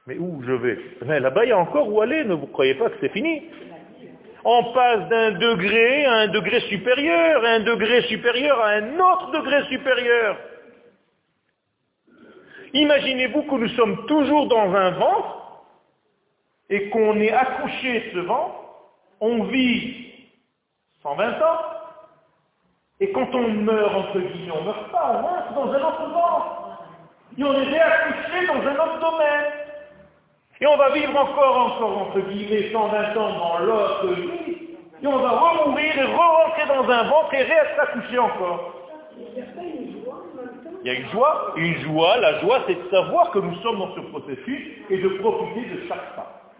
Mais 0.07 0.17
où 0.17 0.41
je 0.43 0.51
vais? 0.51 0.79
Là-bas, 1.19 1.45
il 1.45 1.49
y 1.49 1.51
a 1.51 1.57
encore 1.57 1.87
où 1.87 2.01
aller, 2.01 2.25
ne 2.25 2.33
vous 2.33 2.47
croyez 2.47 2.75
pas 2.75 2.89
que 2.89 2.97
c'est 2.99 3.13
fini. 3.13 3.43
On 4.43 4.73
passe 4.73 5.07
d'un 5.07 5.31
degré 5.31 6.05
à 6.05 6.13
un 6.13 6.27
degré 6.27 6.59
supérieur, 6.61 7.45
à 7.45 7.49
un 7.49 7.59
degré 7.61 8.01
supérieur 8.03 8.59
à 8.59 8.71
un 8.71 8.99
autre 8.99 9.31
degré 9.31 9.63
supérieur. 9.69 10.37
Imaginez-vous 12.73 13.43
que 13.43 13.55
nous 13.55 13.69
sommes 13.69 14.05
toujours 14.07 14.47
dans 14.47 14.73
un 14.75 14.91
ventre 14.91 15.63
et 16.69 16.89
qu'on 16.89 17.15
est 17.21 17.31
accouché 17.31 18.09
ce 18.13 18.19
ventre, 18.19 18.55
on 19.21 19.43
vit 19.43 20.07
120 21.03 21.41
ans, 21.41 21.59
et 23.03 23.11
quand 23.11 23.35
on 23.35 23.49
meurt, 23.49 23.93
entre 23.93 24.17
guillemets, 24.17 24.53
on 24.55 24.61
ne 24.61 24.65
meurt 24.67 24.89
pas, 24.89 25.11
on 25.19 25.27
rentre 25.27 25.53
dans 25.55 25.73
un 25.73 25.87
autre 25.87 26.09
ventre. 26.09 26.79
Et 27.37 27.43
on 27.43 27.51
est 27.51 27.65
réaccouché 27.65 28.47
dans 28.47 28.65
un 28.65 28.75
autre 28.75 28.99
domaine. 29.01 29.51
Et 30.61 30.67
on 30.67 30.77
va 30.77 30.89
vivre 30.91 31.19
encore, 31.19 31.57
encore, 31.57 31.97
entre 31.97 32.21
guillemets, 32.21 32.71
120 32.71 33.17
ans 33.17 33.37
dans 33.37 33.57
l'autre 33.57 34.07
vie. 34.13 34.77
Et 35.01 35.07
on 35.07 35.17
va 35.17 35.31
remourir 35.31 35.97
et 35.97 36.03
re-rentrer 36.05 36.65
dans 36.65 36.89
un 36.89 37.03
ventre 37.09 37.33
et 37.33 37.43
réêtre 37.43 37.77
accouché 37.81 38.17
encore. 38.19 38.73
Il 39.17 40.87
y 40.87 40.89
a 40.89 40.93
une 40.93 41.09
joie. 41.09 41.53
Une 41.57 41.75
joie, 41.81 42.17
la 42.19 42.39
joie, 42.39 42.63
c'est 42.67 42.75
de 42.75 42.89
savoir 42.89 43.31
que 43.31 43.39
nous 43.39 43.55
sommes 43.55 43.79
dans 43.79 43.93
ce 43.95 43.99
processus 43.99 44.77
et 44.89 44.97
de 44.97 45.09
profiter 45.17 45.65
de 45.75 45.87
chaque 45.89 46.15
pas. 46.15 46.53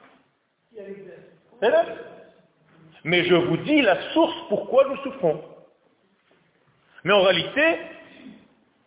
Mais 3.05 3.23
je 3.23 3.35
vous 3.35 3.55
dis 3.55 3.81
la 3.81 4.11
source 4.11 4.35
pourquoi 4.49 4.89
nous 4.89 4.97
souffrons. 4.97 5.52
Mais 7.03 7.13
en 7.13 7.21
réalité, 7.21 7.79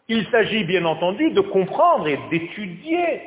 il 0.08 0.26
s'agit 0.28 0.64
bien 0.64 0.84
entendu 0.84 1.30
de 1.30 1.40
comprendre 1.40 2.06
et 2.08 2.18
d'étudier 2.30 3.20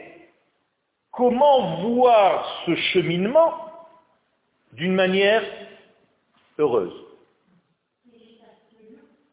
comment 1.11 1.81
voir 1.81 2.63
ce 2.65 2.75
cheminement 2.75 3.53
d'une 4.73 4.93
manière 4.93 5.43
heureuse. 6.57 6.93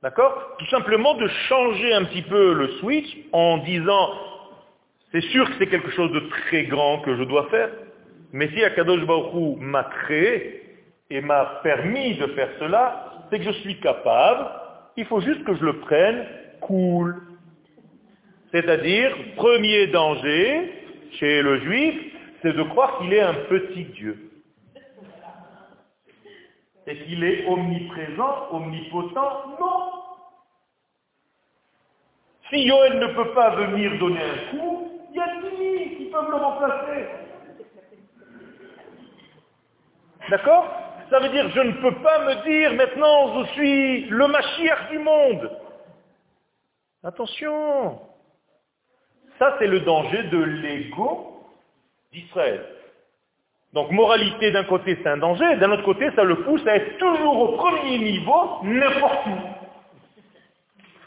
D'accord? 0.03 0.57
Tout 0.59 0.67
simplement 0.67 1.15
de 1.15 1.27
changer 1.49 1.93
un 1.95 2.05
petit 2.05 2.23
peu 2.23 2.53
le 2.53 2.69
switch 2.79 3.17
en 3.33 3.59
disant, 3.59 4.11
c'est 5.11 5.23
sûr 5.23 5.49
que 5.49 5.57
c'est 5.59 5.69
quelque 5.69 5.91
chose 5.91 6.13
de 6.13 6.21
très 6.21 6.65
grand 6.65 7.01
que 7.01 7.17
je 7.17 7.25
dois 7.25 7.49
faire, 7.49 7.71
mais 8.33 8.49
si 8.51 8.63
Akadosh 8.63 9.05
Baruch 9.05 9.59
m'a 9.59 9.85
créé 9.85 10.63
et 11.11 11.21
m'a 11.21 11.61
permis 11.63 12.15
de 12.17 12.27
faire 12.29 12.51
cela, 12.59 13.27
c'est 13.31 13.39
que 13.39 13.45
je 13.45 13.59
suis 13.61 13.81
capable, 13.81 14.49
il 14.97 15.05
faut 15.07 15.21
juste 15.21 15.45
que 15.45 15.55
je 15.55 15.65
le 15.65 15.79
prenne 15.81 16.27
cool. 16.61 17.23
C'est-à-dire, 18.51 19.15
premier 19.37 19.89
danger 19.89 20.73
chez 21.13 21.43
le 21.43 21.61
juif, 21.61 22.15
c'est 22.43 22.53
de 22.55 22.63
croire 22.63 22.99
qu'il 22.99 23.13
est 23.13 23.21
un 23.21 23.35
petit 23.35 23.85
Dieu. 23.85 24.31
Et 26.87 26.97
qu'il 27.05 27.25
est 27.25 27.47
omniprésent, 27.49 28.49
omnipotent, 28.53 29.59
non. 29.61 29.93
Si 32.49 32.63
Yoel 32.63 33.01
ne 33.01 33.09
peut 33.09 33.33
pas 33.35 33.57
venir 33.57 33.99
donner 33.99 34.21
un 34.23 34.51
coup, 34.57 34.89
il 35.11 35.17
y 35.17 35.21
a 35.21 35.29
qui 35.41 35.97
qui 35.97 36.05
peuvent 36.11 36.31
le 36.31 36.37
remplacer? 36.37 37.07
D'accord? 40.31 40.86
Ça 41.11 41.21
veut 41.21 41.29
dire, 41.29 41.49
je 41.51 41.61
ne 41.61 41.73
peux 41.73 41.95
pas 42.03 42.25
me 42.25 42.43
dire 42.45 42.75
maintenant, 42.75 43.41
je 43.41 43.53
suis 43.53 44.05
le 44.07 44.27
Mashiach 44.27 44.91
du 44.91 44.99
monde. 44.99 45.51
Attention. 47.05 48.01
Ça, 49.39 49.57
c'est 49.59 49.69
le 49.69 49.81
danger 49.81 50.25
de 50.25 50.39
l'ego 50.39 51.45
d'Israël. 52.13 52.65
Donc, 53.73 53.91
moralité 53.91 54.51
d'un 54.51 54.65
côté, 54.65 54.99
c'est 55.03 55.09
un 55.09 55.19
danger, 55.19 55.57
d'un 55.57 55.71
autre 55.71 55.85
côté, 55.85 56.11
ça 56.17 56.25
le 56.25 56.43
pousse 56.43 56.67
à 56.67 56.77
être 56.77 56.99
toujours 56.99 57.39
au 57.39 57.57
premier 57.57 57.99
niveau, 57.99 58.63
n'importe 58.63 59.27
où. 59.27 59.39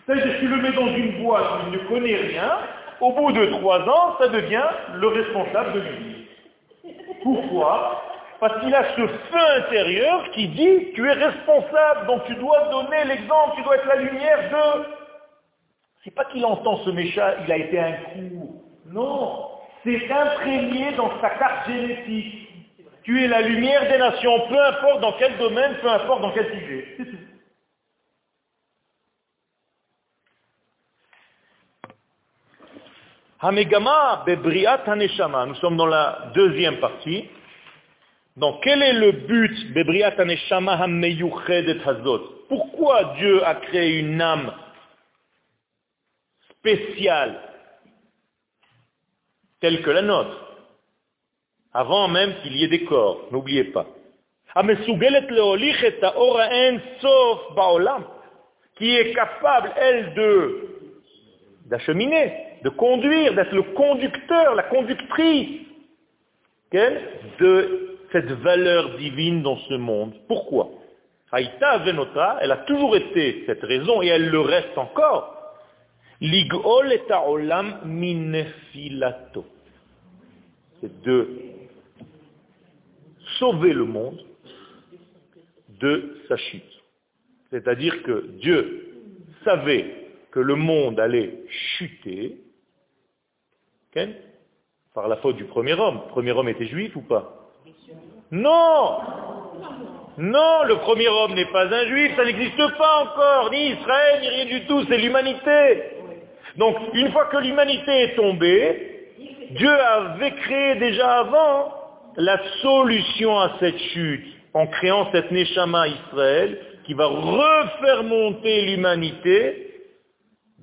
C'est-à-dire, 0.06 0.34
si 0.34 0.39
tu 0.39 0.47
le 0.47 0.58
mets 0.58 0.72
dans 0.72 0.88
une 0.88 1.24
boîte 1.24 1.45
où 1.45 1.68
il 1.68 1.74
ne 1.74 1.88
connaît 1.89 2.16
rien, 2.16 2.60
au 3.02 3.12
bout 3.14 3.32
de 3.32 3.45
trois 3.47 3.80
ans, 3.82 4.18
ça 4.20 4.28
devient 4.28 4.68
le 4.93 5.08
responsable 5.08 5.74
de 5.74 5.80
lui. 5.80 6.28
Pourquoi? 7.24 8.09
Parce 8.40 8.62
qu'il 8.62 8.74
a 8.74 8.96
ce 8.96 9.08
feu 9.08 9.48
intérieur 9.58 10.32
qui 10.32 10.48
dit, 10.48 10.92
tu 10.94 11.06
es 11.08 11.14
responsable, 11.14 12.08
donc 12.08 12.26
tu 12.26 12.36
dois 12.36 12.70
donner 12.70 13.04
l'exemple, 13.06 13.56
tu 13.56 13.64
dois 13.64 13.76
être 13.76 13.88
la 13.88 13.98
lumière 13.98 14.50
de... 14.50 14.86
C'est 16.04 16.16
pas 16.16 16.26
qu'il 16.26 16.46
entend 16.46 16.78
ce 16.86 16.90
méchant, 16.92 17.32
il 17.46 17.52
a 17.52 17.58
été 17.58 17.80
un 17.80 17.92
coup. 17.92 18.64
Non, 18.86 19.50
c'est 19.84 20.10
imprégné 20.10 20.94
dans 20.94 21.20
sa 21.20 21.32
carte 21.32 21.68
génétique. 21.68 22.48
Tu 23.04 23.24
es 23.24 23.28
la 23.28 23.42
lumière 23.42 23.90
des 23.92 23.98
nations, 23.98 24.48
peu 24.48 24.60
importe 24.60 25.02
dans 25.02 25.14
quel 25.14 25.38
domaine, 25.38 25.76
peu 25.82 25.90
importe 25.90 26.22
dans 26.22 26.32
quel 26.32 26.48
sujet. 26.60 26.98
Hamegama 33.42 34.24
bebriat 34.26 34.82
haneshama. 34.86 35.46
Nous 35.46 35.56
sommes 35.56 35.78
dans 35.78 35.86
la 35.86 36.32
deuxième 36.34 36.78
partie. 36.78 37.30
Donc, 38.40 38.64
quel 38.64 38.82
est 38.82 38.94
le 38.94 39.12
but 39.12 39.74
Pourquoi 42.48 43.16
Dieu 43.18 43.46
a 43.46 43.56
créé 43.56 44.00
une 44.00 44.22
âme 44.22 44.54
spéciale 46.52 47.38
telle 49.60 49.82
que 49.82 49.90
la 49.90 50.02
nôtre 50.02 50.46
avant 51.74 52.08
même 52.08 52.34
qu'il 52.42 52.56
y 52.56 52.64
ait 52.64 52.70
des 52.70 52.86
corps, 52.86 53.28
n'oubliez 53.32 53.66
pas. 53.66 53.86
qui 58.78 58.96
est 58.96 59.14
capable, 59.14 59.72
elle, 59.76 60.14
de 60.14 60.66
d'acheminer, 61.66 62.34
de 62.64 62.70
conduire, 62.70 63.36
d'être 63.36 63.54
le 63.54 63.62
conducteur, 63.62 64.56
la 64.56 64.64
conductrice 64.64 65.60
de 66.72 67.89
cette 68.12 68.32
valeur 68.32 68.97
divine 68.97 69.41
dans 69.41 69.57
ce 69.57 69.74
monde. 69.76 70.14
Pourquoi? 70.28 70.70
Haïta 71.32 71.80
Venota, 71.80 72.39
elle 72.41 72.51
a 72.51 72.57
toujours 72.57 72.95
été 72.95 73.43
cette 73.45 73.62
raison 73.62 74.01
et 74.01 74.07
elle 74.07 74.30
le 74.30 74.39
reste 74.39 74.78
encore. 74.78 75.36
Ligol 76.22 76.91
et 76.91 77.01
olam 77.28 77.82
minefilato. 77.86 79.45
C'est 80.82 81.01
de 81.01 81.28
sauver 83.38 83.74
le 83.74 83.86
monde 83.86 84.20
de 85.80 86.18
sa 86.28 86.38
chute. 86.38 86.64
C'est-à-dire 87.51 88.03
que 88.03 88.28
Dieu 88.39 88.88
savait 89.43 90.07
que 90.32 90.39
le 90.39 90.55
monde 90.55 90.99
allait 90.99 91.43
chuter 91.47 92.38
par 94.93 95.07
la 95.07 95.18
faute 95.18 95.38
du 95.38 95.45
premier 95.45 95.74
homme. 95.74 96.01
Le 96.05 96.10
premier 96.10 96.32
homme 96.32 96.49
était 96.49 96.68
juif 96.68 96.95
ou 96.95 97.01
pas? 97.01 97.39
Non 98.32 99.00
Non, 100.18 100.64
le 100.68 100.76
premier 100.82 101.08
homme 101.08 101.34
n'est 101.34 101.52
pas 101.52 101.66
un 101.66 101.86
juif, 101.88 102.16
ça 102.16 102.26
n'existe 102.26 102.78
pas 102.78 103.04
encore, 103.04 103.50
ni 103.52 103.70
Israël, 103.72 104.22
ni 104.22 104.28
rien 104.30 104.46
du 104.46 104.66
tout, 104.66 104.84
c'est 104.88 104.98
l'humanité. 104.98 105.84
Donc, 106.58 106.76
une 106.94 107.12
fois 107.12 107.26
que 107.26 107.38
l'humanité 107.38 107.92
est 107.92 108.16
tombée, 108.16 108.90
Dieu 109.52 109.72
avait 109.72 110.32
créé 110.32 110.76
déjà 110.76 111.20
avant 111.20 111.74
la 112.18 112.40
solution 112.62 113.40
à 113.40 113.54
cette 113.60 113.80
chute 113.80 114.26
en 114.54 114.68
créant 114.68 115.12
cette 115.12 115.32
Neshama 115.32 115.88
Israël 115.88 116.60
qui 116.86 116.94
va 116.94 117.06
refaire 117.08 118.04
monter 118.04 118.66
l'humanité 118.66 119.74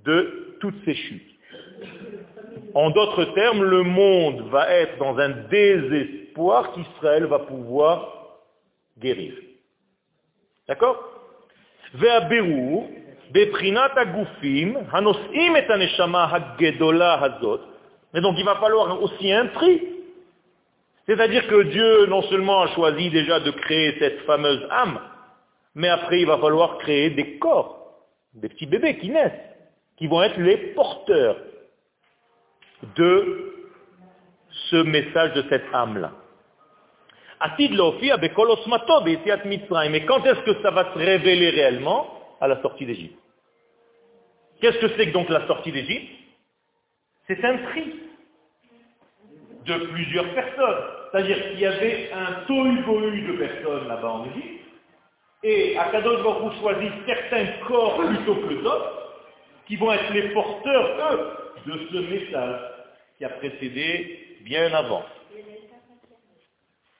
de 0.04 0.56
toutes 0.60 0.84
ces 0.84 0.94
chutes. 0.94 1.22
En 2.74 2.90
d'autres 2.90 3.24
termes, 3.34 3.64
le 3.64 3.82
monde 3.82 4.48
va 4.50 4.70
être 4.70 4.98
dans 4.98 5.18
un 5.18 5.30
désespoir 5.50 6.25
qu'Israël 6.74 7.24
va 7.24 7.40
pouvoir 7.40 8.12
guérir. 8.98 9.34
D'accord? 10.68 10.96
Mais 18.12 18.20
donc 18.20 18.34
il 18.38 18.44
va 18.44 18.56
falloir 18.56 19.02
aussi 19.02 19.32
un 19.32 19.46
tri 19.48 19.96
c'est-à-dire 21.06 21.46
que 21.46 21.62
Dieu 21.62 22.06
non 22.06 22.22
seulement 22.22 22.62
a 22.62 22.68
choisi 22.74 23.10
déjà 23.10 23.38
de 23.38 23.52
créer 23.52 23.96
cette 23.98 24.20
fameuse 24.22 24.66
âme, 24.70 25.00
mais 25.74 25.88
après 25.88 26.20
il 26.20 26.26
va 26.26 26.38
falloir 26.38 26.78
créer 26.78 27.10
des 27.10 27.38
corps, 27.38 27.94
des 28.34 28.48
petits 28.48 28.66
bébés 28.66 28.98
qui 28.98 29.10
naissent, 29.10 29.32
qui 29.96 30.08
vont 30.08 30.22
être 30.22 30.38
les 30.38 30.56
porteurs 30.74 31.36
de 32.96 33.52
ce 34.70 34.76
message 34.76 35.32
de 35.34 35.44
cette 35.48 35.72
âme-là. 35.72 36.12
Mais 39.90 40.04
quand 40.04 40.24
est-ce 40.24 40.40
que 40.40 40.62
ça 40.62 40.70
va 40.70 40.92
se 40.92 40.98
révéler 40.98 41.50
réellement? 41.50 42.12
À 42.38 42.48
la 42.48 42.60
sortie 42.60 42.84
d'Égypte. 42.84 43.18
Qu'est-ce 44.60 44.78
que 44.78 44.88
c'est 44.96 45.06
que 45.06 45.12
donc 45.12 45.30
la 45.30 45.46
sortie 45.46 45.72
d'Égypte? 45.72 46.12
C'est 47.26 47.42
un 47.42 47.56
tri 47.58 47.94
de 49.64 49.74
plusieurs 49.86 50.34
personnes. 50.34 50.84
C'est-à-dire 51.10 51.50
qu'il 51.50 51.60
y 51.60 51.66
avait 51.66 52.10
un 52.12 52.44
tohu 52.46 52.76
de 52.76 53.32
personnes 53.38 53.88
là-bas 53.88 54.08
en 54.08 54.26
Égypte, 54.26 54.64
et 55.42 55.78
Akadosh 55.78 56.22
Baruch 56.22 56.58
choisit 56.60 56.92
certains 57.06 57.46
corps 57.66 57.96
plutôt 57.96 58.34
que 58.34 58.54
d'autres, 58.62 59.12
qui 59.66 59.76
vont 59.76 59.92
être 59.92 60.12
les 60.12 60.28
porteurs, 60.30 61.12
eux, 61.12 61.70
de 61.70 61.88
ce 61.90 61.96
message 61.98 62.60
qui 63.18 63.24
a 63.24 63.30
précédé 63.30 64.38
bien 64.42 64.72
avant. 64.74 65.04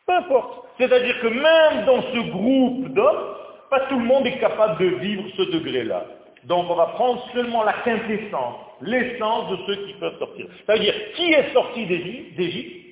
Peu 0.07 0.15
importe. 0.15 0.67
C'est-à-dire 0.79 1.21
que 1.21 1.27
même 1.27 1.85
dans 1.85 2.03
ce 2.03 2.31
groupe 2.31 2.89
d'hommes, 2.95 3.35
pas 3.71 3.81
tout 3.89 3.99
le 3.99 4.05
monde 4.05 4.27
est 4.27 4.39
capable 4.39 4.79
de 4.79 4.97
vivre 4.97 5.25
ce 5.37 5.43
degré-là. 5.43 6.05
Donc 6.45 6.71
on 6.71 6.75
va 6.75 6.87
prendre 6.87 7.27
seulement 7.33 7.65
la 7.65 7.73
quintessence, 7.85 8.57
l'essence 8.81 9.51
de 9.51 9.57
ceux 9.67 9.87
qui 9.87 9.95
peuvent 9.95 10.19
sortir. 10.19 10.47
C'est-à-dire, 10.65 10.95
qui 11.17 11.33
est 11.33 11.53
sorti 11.53 11.87
d'Égypte? 11.87 12.87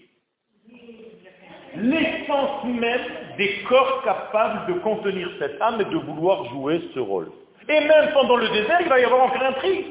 L'essence 1.77 2.65
même 2.65 3.01
des 3.37 3.63
corps 3.69 4.03
capables 4.05 4.73
de 4.73 4.81
contenir 4.81 5.29
cette 5.39 5.61
âme 5.61 5.81
et 5.81 5.85
de 5.85 5.97
vouloir 5.97 6.45
jouer 6.47 6.81
ce 6.95 7.01
rôle. 7.01 7.31
Et 7.69 7.81
même 7.81 8.13
pendant 8.13 8.37
le 8.37 8.49
désert, 8.49 8.79
il 8.81 8.89
va 8.89 9.01
y 9.01 9.05
avoir 9.05 9.23
encore 9.27 9.43
un 9.43 9.53
tri. 9.53 9.87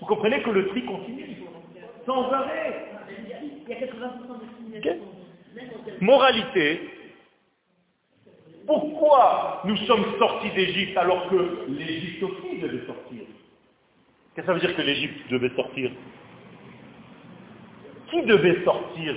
Vous 0.00 0.06
comprenez 0.06 0.42
que 0.42 0.50
le 0.50 0.68
tri 0.68 0.84
continue, 0.84 1.42
sans 2.06 2.30
arrêt. 2.32 2.84
Moralité, 6.00 6.80
pourquoi 8.66 9.62
nous 9.64 9.76
sommes 9.78 10.18
sortis 10.18 10.50
d'Égypte 10.50 10.96
alors 10.96 11.28
que 11.28 11.66
l'Égypte 11.68 12.22
aussi 12.22 12.58
devait 12.60 12.86
sortir? 12.86 13.22
Qu'est-ce 14.34 14.46
que 14.46 14.46
ça 14.46 14.52
veut 14.52 14.60
dire 14.60 14.76
que 14.76 14.82
l'Égypte 14.82 15.30
devait 15.30 15.54
sortir? 15.56 15.90
Qui 18.10 18.22
devait 18.22 18.64
sortir 18.64 19.16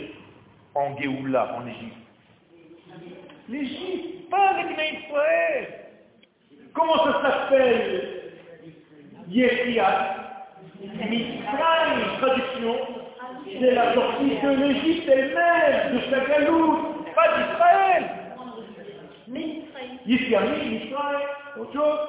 en 0.75 0.97
Géoula, 0.97 1.57
en 1.57 1.67
Égypte? 1.67 1.95
L'Égypte, 3.49 4.29
pas 4.29 4.53
les 4.63 4.73
Israël. 4.73 5.67
Comment 6.73 7.03
ça 7.03 7.21
s'appelle? 7.21 8.33
Yéhiat 9.29 10.21
traduction, 12.19 13.00
c'est 13.59 13.71
la 13.71 13.93
sortie 13.93 14.29
de 14.41 14.49
l'Égypte 14.49 15.09
elle-même, 15.09 15.95
de 15.95 16.01
sa 16.09 16.19
galoute, 16.25 17.05
pas 17.15 17.27
d'Israël. 17.37 18.09
Yéhiat 20.05 20.41
Mitzrayim, 20.41 21.19
autre 21.59 21.73
chose. 21.73 21.99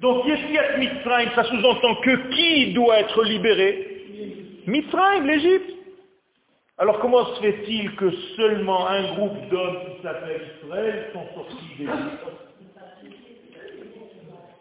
Donc 0.00 0.26
Yéhiat 0.26 0.76
Mitzrayim, 0.78 1.30
ça 1.34 1.44
sous-entend 1.44 1.94
que 1.96 2.28
qui 2.34 2.72
doit 2.72 3.00
être 3.00 3.22
libéré? 3.24 4.62
Mitzrayim, 4.66 5.26
l'Égypte. 5.26 5.76
Alors 6.78 6.98
comment 7.00 7.26
se 7.26 7.40
fait-il 7.42 7.94
que 7.96 8.10
seulement 8.36 8.88
un 8.88 9.14
groupe 9.14 9.48
d'hommes 9.50 9.78
qui 9.96 10.02
s'appelle 10.02 10.40
Israël 10.64 11.10
sont 11.12 11.26
sortis 11.34 11.76
d'Égypte? 11.78 12.26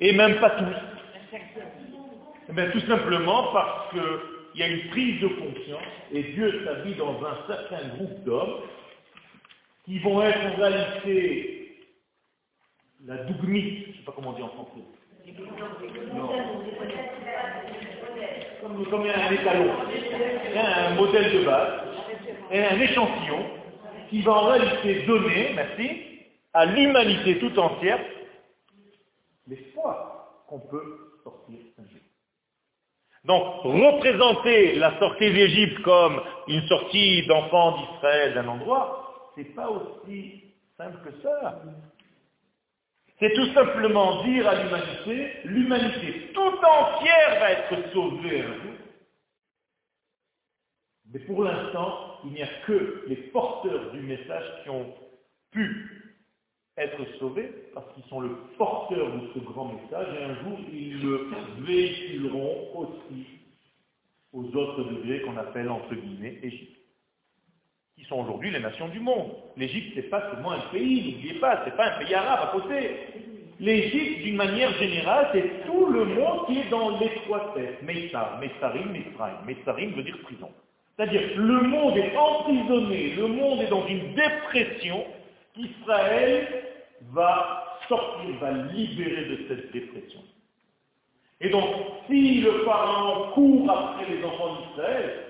Et 0.02 0.14
même 0.14 0.36
pas 0.40 0.52
tous. 0.52 0.66
Eh 2.50 2.54
bien, 2.54 2.70
tout 2.72 2.80
simplement 2.82 3.52
parce 3.54 3.90
qu'il 4.60 4.68
y 4.68 4.72
a 4.72 4.74
une 4.74 4.90
prise 4.90 5.22
de 5.22 5.28
conscience 5.28 5.84
et 6.12 6.22
Dieu 6.22 6.66
s'habille 6.66 6.96
dans 6.96 7.24
un 7.26 7.48
certain 7.48 7.88
groupe 7.96 8.24
d'hommes 8.26 8.60
qui 9.86 10.00
vont 10.00 10.22
être 10.22 10.40
en 10.48 10.56
réalité 10.58 11.78
la 13.06 13.18
dougmite, 13.24 13.86
je 13.86 13.90
ne 13.92 13.94
sais 13.96 14.04
pas 14.06 14.12
comment 14.14 14.32
on 14.32 14.34
dit 14.34 14.44
en 14.44 14.50
français. 14.50 14.82
Comme, 18.62 18.86
comme 18.90 19.02
un 19.04 19.32
étalon, 19.32 19.72
un 20.58 20.96
modèle 20.96 21.34
de 21.34 21.46
base 21.46 21.80
est 22.52 22.66
un 22.66 22.82
échantillon 22.82 23.46
qui 24.10 24.22
va 24.24 24.32
en 24.34 24.46
réalité 24.48 25.06
donner, 25.06 25.52
merci, 25.56 26.02
à 26.54 26.66
l'humanité 26.66 27.40
tout 27.40 27.58
entière 27.58 28.00
l'espoir 29.48 30.44
qu'on 30.50 30.60
peut 30.60 31.14
sortir. 31.24 31.60
Donc, 33.26 33.62
représenter 33.64 34.76
la 34.76 34.98
sortie 35.00 35.32
d'Égypte 35.32 35.82
comme 35.82 36.22
une 36.48 36.62
sortie 36.68 37.26
d'enfants 37.28 37.78
d'Israël 37.78 38.34
d'un 38.34 38.48
endroit, 38.48 39.32
c'est 39.36 39.56
pas 39.56 39.70
aussi 39.70 40.44
simple 40.78 40.98
que 41.04 41.22
ça. 41.22 41.62
C'est 43.20 43.34
tout 43.34 43.54
simplement 43.54 44.24
dire 44.24 44.48
à 44.48 44.56
l'humanité, 44.56 45.32
l'humanité 45.44 46.32
tout 46.34 46.42
entière 46.42 47.40
va 47.40 47.52
être 47.52 47.92
sauvée 47.92 48.42
un 48.42 48.54
jour. 48.54 48.74
Mais 51.12 51.20
pour 51.22 51.44
l'instant, 51.44 52.20
il 52.24 52.32
n'y 52.32 52.44
a 52.44 52.48
que 52.66 53.04
les 53.08 53.16
porteurs 53.16 53.92
du 53.92 54.00
message 54.02 54.46
qui 54.64 54.70
ont 54.70 54.94
pu 55.52 55.99
être 56.80 57.06
sauvés, 57.20 57.52
parce 57.74 57.94
qu'ils 57.94 58.04
sont 58.06 58.22
le 58.22 58.30
porteur 58.58 59.12
de 59.14 59.22
ce 59.34 59.40
grand 59.40 59.74
message, 59.74 60.08
et 60.18 60.24
un 60.24 60.36
jour 60.44 60.58
ils 60.72 61.02
le 61.02 61.28
véhiculeront 61.60 62.68
aussi 62.76 63.26
aux 64.34 64.46
autres 64.56 64.84
degrés 64.84 65.22
qu'on 65.22 65.38
appelle 65.38 65.70
entre 65.70 65.94
guillemets 65.94 66.40
Égypte, 66.42 66.78
qui 67.98 68.06
sont 68.06 68.22
aujourd'hui 68.22 68.52
les 68.52 68.60
nations 68.60 68.88
du 68.88 69.00
monde. 69.00 69.32
L'Égypte, 69.58 69.92
c'est 69.96 70.10
pas 70.10 70.32
seulement 70.32 70.52
un 70.52 70.70
pays, 70.72 71.14
n'oubliez 71.14 71.40
pas, 71.40 71.64
c'est 71.66 71.76
pas 71.76 71.96
un 71.96 72.00
pays 72.00 72.14
arabe 72.14 72.50
à 72.50 72.52
côté. 72.54 72.98
L'Égypte, 73.60 74.24
d'une 74.24 74.38
manière 74.38 74.72
générale, 74.76 75.30
c'est 75.34 75.66
tout 75.66 75.88
le 75.88 76.06
monde 76.06 76.46
qui 76.48 76.60
est 76.60 76.70
dans 76.70 76.98
l'étroitesse. 76.98 77.82
Meissar, 77.82 78.40
Meissarim, 78.40 78.92
Meisraim. 78.92 79.42
Meissarim 79.46 79.92
veut 79.92 80.04
dire 80.04 80.18
prison. 80.24 80.50
C'est-à-dire, 80.96 81.22
le 81.36 81.62
monde 81.62 81.98
est 81.98 82.16
emprisonné, 82.16 83.16
le 83.16 83.28
monde 83.28 83.62
est 83.62 83.70
dans 83.70 83.86
une 83.88 84.14
dépression 84.14 85.04
qu'Israël 85.54 86.69
va 87.12 87.78
sortir, 87.88 88.38
va 88.40 88.52
libérer 88.52 89.26
de 89.26 89.48
cette 89.48 89.72
dépression. 89.72 90.22
Et 91.42 91.50
donc, 91.50 91.70
si 92.08 92.42
le 92.42 92.64
pharaon 92.66 93.32
court 93.32 93.72
après 93.72 94.10
les 94.10 94.24
enfants 94.24 94.58
d'Israël, 94.58 95.26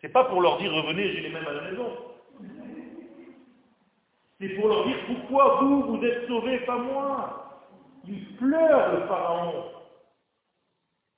c'est 0.00 0.12
pas 0.12 0.24
pour 0.24 0.40
leur 0.40 0.58
dire 0.58 0.72
revenez, 0.72 1.12
j'ai 1.12 1.20
les 1.20 1.28
mêmes 1.28 1.46
à 1.46 1.52
la 1.52 1.70
maison. 1.70 1.88
C'est 4.40 4.48
pour 4.50 4.68
leur 4.68 4.86
dire 4.86 4.96
pourquoi 5.06 5.58
vous, 5.60 5.82
vous 5.82 6.04
êtes 6.04 6.26
sauvés, 6.26 6.58
pas 6.60 6.78
moi? 6.78 7.62
Il 8.08 8.24
pleure 8.36 8.92
le 8.92 9.06
pharaon. 9.06 9.64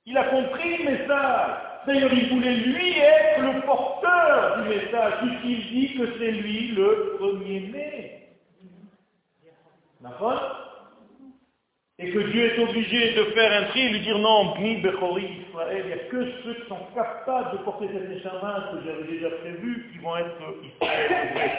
Il 0.05 0.15
a 0.17 0.25
compris 0.25 0.77
le 0.77 0.91
message. 0.91 1.57
D'ailleurs, 1.87 2.13
il 2.13 2.29
voulait 2.33 2.55
lui 2.55 2.99
être 2.99 3.41
le 3.41 3.61
porteur 3.65 4.61
du 4.61 4.69
message, 4.69 5.13
puisqu'il 5.21 5.67
dit 5.71 5.97
que 5.97 6.19
c'est 6.19 6.31
lui 6.31 6.67
le 6.69 7.15
premier-né. 7.17 8.14
D'accord 10.01 10.91
Et 11.97 12.11
que 12.11 12.19
Dieu 12.19 12.45
est 12.45 12.59
obligé 12.59 13.13
de 13.13 13.23
faire 13.31 13.63
un 13.63 13.69
tri 13.69 13.81
et 13.81 13.89
lui 13.89 14.01
dire 14.01 14.17
non, 14.19 14.57
ni 14.59 14.77
Bechori 14.81 15.45
Israël, 15.47 15.81
il 15.85 15.87
n'y 15.87 15.93
a 15.93 16.05
que 16.05 16.31
ceux 16.43 16.53
qui 16.55 16.67
sont 16.67 16.85
capables 16.93 17.57
de 17.57 17.63
porter 17.63 17.89
cette 17.93 18.11
échama 18.11 18.71
que 18.71 18.85
j'avais 18.85 19.03
déjà 19.03 19.29
prévu 19.29 19.89
qui 19.91 19.99
vont 19.99 20.17
être 20.17 20.41
Israël. 20.63 21.51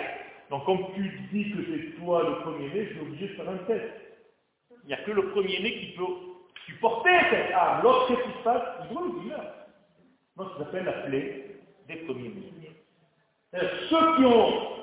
Donc 0.50 0.64
comme 0.64 0.94
tu 0.94 1.20
dis 1.32 1.50
que 1.50 1.58
c'est 1.64 2.00
toi 2.00 2.22
le 2.22 2.42
premier-né, 2.42 2.86
je 2.86 2.92
suis 2.92 3.00
obligé 3.00 3.28
de 3.28 3.34
faire 3.34 3.48
un 3.48 3.58
test. 3.66 3.92
Il 4.84 4.88
n'y 4.88 4.94
a 4.94 4.98
que 4.98 5.10
le 5.10 5.30
premier-né 5.30 5.72
qui 5.78 5.86
peut 5.96 6.04
supporter 6.66 7.10
cette 7.30 7.52
âme. 7.52 7.82
L'autre, 7.82 8.08
qu'est-ce 8.08 8.22
qui 8.22 8.38
se 8.38 8.44
passe 8.44 8.62
Il 8.82 8.94
doit 8.94 9.02
le 9.06 9.24
dire. 9.24 9.40
Donc 10.36 10.48
ça 10.52 10.58
s'appelle 10.64 10.84
la 10.84 10.92
plaie 10.92 11.56
des 11.88 11.96
premiers-nés. 11.96 12.52
Ceux 13.88 14.16
qui 14.16 14.24
ont 14.24 14.75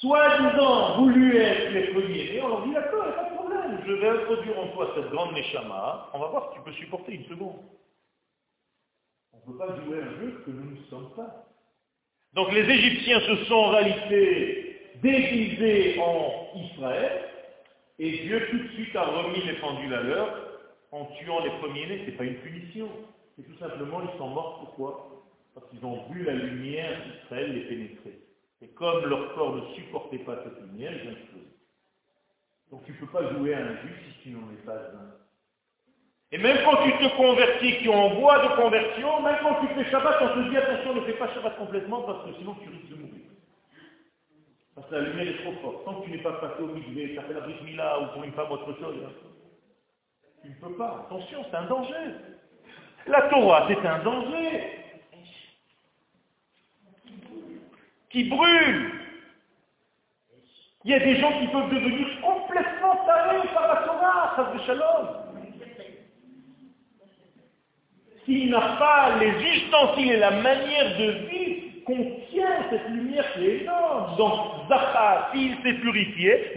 soi-disant 0.00 0.98
voulu 0.98 1.36
être 1.36 1.70
les 1.72 1.88
premiers-nés, 1.88 2.42
on 2.42 2.48
leur 2.48 2.66
dit 2.66 2.72
d'accord, 2.72 3.04
il 3.06 3.10
n'y 3.10 3.14
a 3.14 3.22
pas 3.22 3.30
de 3.30 3.34
problème, 3.34 3.80
je 3.86 3.92
vais 3.92 4.08
introduire 4.08 4.58
en 4.58 4.68
toi 4.68 4.92
cette 4.94 5.10
grande 5.10 5.32
Neshama, 5.34 6.10
on 6.12 6.18
va 6.18 6.26
voir 6.28 6.50
si 6.50 6.58
tu 6.58 6.64
peux 6.64 6.72
supporter 6.72 7.14
une 7.14 7.24
seconde. 7.26 7.56
On 9.32 9.38
ne 9.38 9.52
peut 9.52 9.58
pas 9.58 9.76
jouer 9.76 9.98
un 9.98 10.20
jeu 10.20 10.42
que 10.44 10.50
nous 10.50 10.70
ne 10.70 10.84
sommes 10.90 11.10
pas. 11.14 11.46
Donc 12.34 12.52
les 12.52 12.68
Égyptiens 12.68 13.20
se 13.20 13.44
sont 13.44 13.54
en 13.54 13.70
réalité 13.70 14.80
déguisés 15.02 16.00
en 16.00 16.58
Israël, 16.58 17.28
et 17.98 18.10
Dieu 18.18 18.46
tout 18.50 18.58
de 18.58 18.68
suite 18.74 18.94
a 18.94 19.04
remis 19.04 19.42
les 19.44 19.54
pendules 19.54 19.94
à 19.94 20.02
l'heure 20.02 20.48
en 20.92 21.06
tuant 21.06 21.42
les 21.42 21.50
premiers-nés. 21.58 22.02
Ce 22.04 22.10
n'est 22.10 22.16
pas 22.16 22.24
une 22.24 22.36
punition. 22.36 22.88
C'est 23.36 23.42
tout 23.42 23.58
simplement, 23.58 24.00
ils 24.02 24.18
sont 24.18 24.28
morts 24.28 24.60
pourquoi? 24.60 25.24
Parce 25.54 25.68
qu'ils 25.70 25.84
ont 25.84 26.04
vu 26.10 26.22
la 26.24 26.34
lumière 26.34 27.00
d'Israël 27.02 27.52
les 27.52 27.60
pénétrer. 27.62 28.27
Et 28.60 28.68
comme 28.68 29.04
leur 29.06 29.34
corps 29.34 29.56
ne 29.56 29.74
supportait 29.74 30.18
pas 30.18 30.42
cette 30.42 30.60
lumière, 30.60 30.92
ils 30.92 31.08
ont 31.08 31.12
explosé. 31.12 31.46
Donc 32.70 32.84
tu 32.84 32.92
ne 32.92 32.96
peux 32.98 33.06
pas 33.06 33.32
jouer 33.32 33.54
à 33.54 33.58
un 33.58 33.76
juif 33.76 33.96
si 34.06 34.22
tu 34.22 34.30
n'en 34.30 34.50
es 34.50 34.64
pas 34.64 34.74
un. 34.74 35.14
Et 36.30 36.38
même 36.38 36.58
quand 36.64 36.82
tu 36.82 36.92
te 36.92 37.16
convertis, 37.16 37.78
qui 37.78 37.86
est 37.86 37.94
en 37.94 38.20
voie 38.20 38.46
de 38.46 38.60
conversion, 38.60 39.22
même 39.22 39.38
quand 39.42 39.60
tu 39.60 39.74
fais 39.74 39.90
Shabbat, 39.90 40.16
on 40.20 40.34
te 40.34 40.50
dit 40.50 40.56
attention, 40.56 40.94
ne 40.94 41.00
fais 41.02 41.14
pas 41.14 41.32
Shabbat 41.32 41.56
complètement 41.56 42.02
parce 42.02 42.26
que 42.26 42.34
sinon 42.38 42.54
tu 42.62 42.68
risques 42.68 42.90
de 42.90 42.96
mourir. 42.96 43.24
Parce 44.74 44.88
que 44.88 44.94
la 44.94 45.00
lumière 45.02 45.28
est 45.28 45.42
trop 45.42 45.54
forte. 45.62 45.84
Tant 45.84 46.00
que 46.00 46.04
tu 46.04 46.10
n'es 46.10 46.22
pas 46.22 46.32
passé 46.32 46.62
au 46.62 46.66
milieu, 46.66 47.08
tu 47.08 47.14
fait 47.14 47.32
la 47.32 47.46
Mila 47.64 48.00
ou 48.00 48.06
pour 48.12 48.24
une 48.24 48.32
femme 48.32 48.52
autre 48.52 48.78
chose, 48.78 48.96
tu 50.42 50.48
ne 50.50 50.54
peux 50.54 50.76
pas. 50.76 51.06
Attention, 51.06 51.44
c'est 51.50 51.56
un 51.56 51.64
danger. 51.64 52.14
La 53.06 53.22
Torah, 53.22 53.66
c'est 53.68 53.86
un 53.86 53.98
danger 54.00 54.78
qui 58.10 58.24
brûle. 58.24 58.92
Il 60.84 60.90
y 60.92 60.94
a 60.94 61.00
des 61.00 61.16
gens 61.16 61.32
qui 61.40 61.46
peuvent 61.48 61.70
devenir 61.70 62.06
complètement 62.22 62.96
tarés 63.04 63.48
par 63.52 63.68
la 63.68 63.82
Torah, 63.82 64.32
ça 64.36 64.52
de 64.54 64.62
shalom. 64.62 65.08
S'il 68.24 68.50
n'a 68.50 68.76
pas 68.78 69.16
les 69.18 69.32
ustensiles 69.56 70.12
et 70.12 70.16
la 70.18 70.30
manière 70.30 70.98
de 70.98 71.10
vivre 71.28 71.68
contient 71.84 72.68
cette 72.70 72.88
lumière 72.90 73.24
qui 73.32 73.46
est 73.46 73.62
énorme. 73.62 74.16
Donc, 74.16 74.68
Zacha, 74.68 75.30
s'il 75.32 75.56
s'est 75.62 75.80
purifié, 75.80 76.52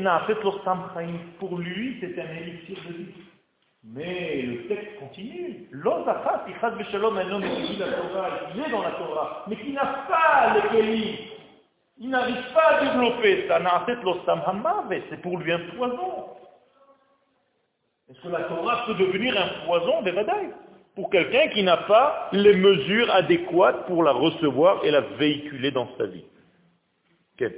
pour 1.39 1.57
lui, 1.57 1.97
c'est 2.01 2.19
un 2.19 2.35
élixir 2.41 2.77
de 2.87 2.93
vie. 2.93 3.13
Mais 3.83 4.43
le 4.43 4.67
texte 4.67 4.99
continue. 4.99 5.67
L'Ozachat, 5.71 6.45
un 6.45 7.31
homme 7.31 7.43
qui 7.43 7.77
la 7.77 7.87
Torah, 7.87 8.29
il 8.53 8.61
est 8.61 8.69
dans 8.69 8.83
la 8.83 8.91
Torah, 8.91 9.45
mais 9.47 9.55
qui 9.55 9.71
n'a 9.71 10.05
pas 10.07 10.53
le 10.53 10.69
kéli. 10.69 11.30
Il 12.03 12.09
n'arrive 12.09 12.51
pas 12.51 12.77
à 12.77 12.83
développer 12.83 13.47
ça. 13.47 13.61
C'est 15.07 15.21
pour 15.21 15.37
lui 15.37 15.51
un 15.51 15.59
poison. 15.77 16.25
Est-ce 18.09 18.19
que 18.21 18.27
la 18.27 18.41
Torah 18.45 18.85
peut 18.87 18.95
devenir 18.95 19.39
un 19.39 19.65
poison 19.67 20.01
des 20.01 20.11
pour 20.95 21.11
quelqu'un 21.11 21.49
qui 21.49 21.61
n'a 21.61 21.77
pas 21.77 22.29
les 22.31 22.55
mesures 22.55 23.13
adéquates 23.13 23.85
pour 23.85 24.03
la 24.03 24.13
recevoir 24.13 24.83
et 24.83 24.89
la 24.89 25.01
véhiculer 25.01 25.69
dans 25.69 25.95
sa 25.99 26.07
vie 26.07 26.25
Quel? 27.37 27.53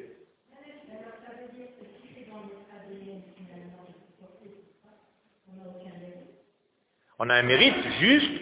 On 7.18 7.30
a 7.30 7.36
un 7.36 7.44
mérite 7.44 7.88
juste 8.02 8.42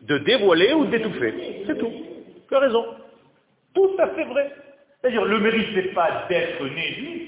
de 0.00 0.18
dévoiler 0.18 0.72
ou 0.72 0.86
d'étouffer. 0.86 1.62
C'est 1.64 1.78
tout. 1.78 1.92
Tu 2.48 2.56
as 2.56 2.58
raison. 2.58 2.84
Tout 3.72 3.94
à 4.00 4.08
fait 4.08 4.24
vrai. 4.24 4.67
C'est-à-dire, 5.00 5.24
le 5.24 5.38
mérite, 5.38 5.68
ce 5.70 5.74
n'est 5.76 5.94
pas 5.94 6.26
d'être 6.28 6.64
né 6.64 6.92
juif. 6.94 7.22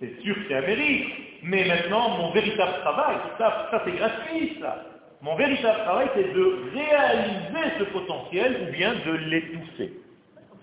C'est 0.00 0.20
sûr 0.22 0.34
que 0.34 0.40
c'est 0.48 0.54
un 0.54 0.62
mérite. 0.62 1.08
Mais 1.42 1.64
maintenant, 1.64 2.16
mon 2.18 2.30
véritable 2.32 2.80
travail, 2.80 3.16
ça, 3.38 3.68
ça 3.70 3.82
c'est 3.84 3.92
gratuit, 3.92 4.58
ça. 4.60 4.84
Mon 5.22 5.36
véritable 5.36 5.80
travail, 5.80 6.08
c'est 6.14 6.32
de 6.32 6.70
réaliser 6.74 7.78
ce 7.78 7.84
potentiel 7.84 8.68
ou 8.68 8.72
bien 8.72 8.94
de 9.06 9.12
l'étouffer. 9.12 9.92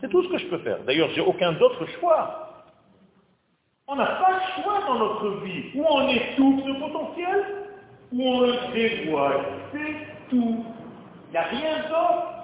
C'est 0.01 0.09
tout 0.09 0.23
ce 0.23 0.29
que 0.29 0.37
je 0.39 0.47
peux 0.47 0.57
faire. 0.59 0.79
D'ailleurs, 0.83 1.09
j'ai 1.15 1.21
aucun 1.21 1.55
autre 1.59 1.85
choix. 1.99 2.65
On 3.87 3.95
n'a 3.95 4.05
pas 4.05 4.33
de 4.33 4.61
choix 4.61 4.79
dans 4.87 4.95
notre 4.95 5.43
vie. 5.43 5.71
Ou 5.75 5.85
on 5.87 6.07
étouffe 6.09 6.63
ce 6.65 6.79
potentiel, 6.79 7.45
ou 8.11 8.21
on 8.21 8.41
le 8.41 8.73
dévoile. 8.73 9.45
C'est 9.71 10.29
tout. 10.29 10.65
Il 11.27 11.31
n'y 11.31 11.37
a 11.37 11.43
rien 11.43 11.77
d'autre. 11.89 12.37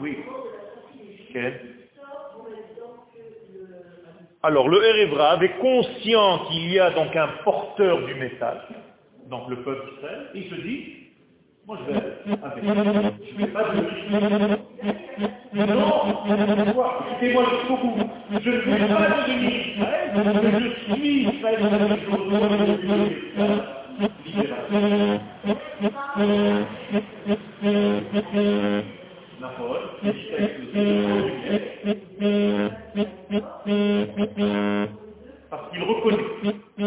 Oui. 0.00 0.18
Alors 4.42 4.68
le 4.68 4.84
Erévra 4.84 5.42
est 5.42 5.58
conscient 5.58 6.46
qu'il 6.46 6.70
y 6.70 6.78
a 6.78 6.90
donc 6.90 7.16
un 7.16 7.28
porteur 7.44 8.04
du 8.06 8.14
message, 8.14 8.60
donc 9.30 9.48
le 9.48 9.56
peuple 9.62 9.90
d'Israël, 9.94 10.30
il 10.34 10.50
se 10.50 10.54
dit, 10.56 10.96
moi 11.66 11.78
je 11.80 11.92
vais 11.92 11.98
avec 12.42 12.64
je 12.64 13.32
ne 13.32 13.38
vais 13.38 13.52
pas 13.52 13.64
devenir 13.64 14.58
non, 15.54 16.02
écoutez-moi 17.10 17.44
jusqu'au 17.50 17.76
bout. 17.76 17.96
Je 18.32 18.50
ne 18.50 18.56
vais 18.56 18.94
pas 18.94 19.08
devenir 19.22 19.50
Israël, 19.76 20.10
je 20.88 20.94
suis 20.94 21.14
Israël, 21.28 21.58
parce 35.50 35.70
qu'il 35.70 35.82
reconnaît 35.82 36.16
que 36.76 36.82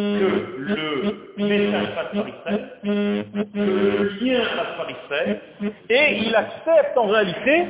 le 0.58 1.28
message 1.38 1.96
passe 1.96 2.12
par 2.14 2.28
Israël, 2.28 2.62
que 2.84 2.90
le 2.90 4.10
lien 4.20 4.42
passe 4.56 4.74
par 4.78 4.90
Israël, 4.90 5.42
et 5.90 6.18
il 6.26 6.36
accepte 6.36 6.98
en 6.98 7.08
réalité 7.08 7.66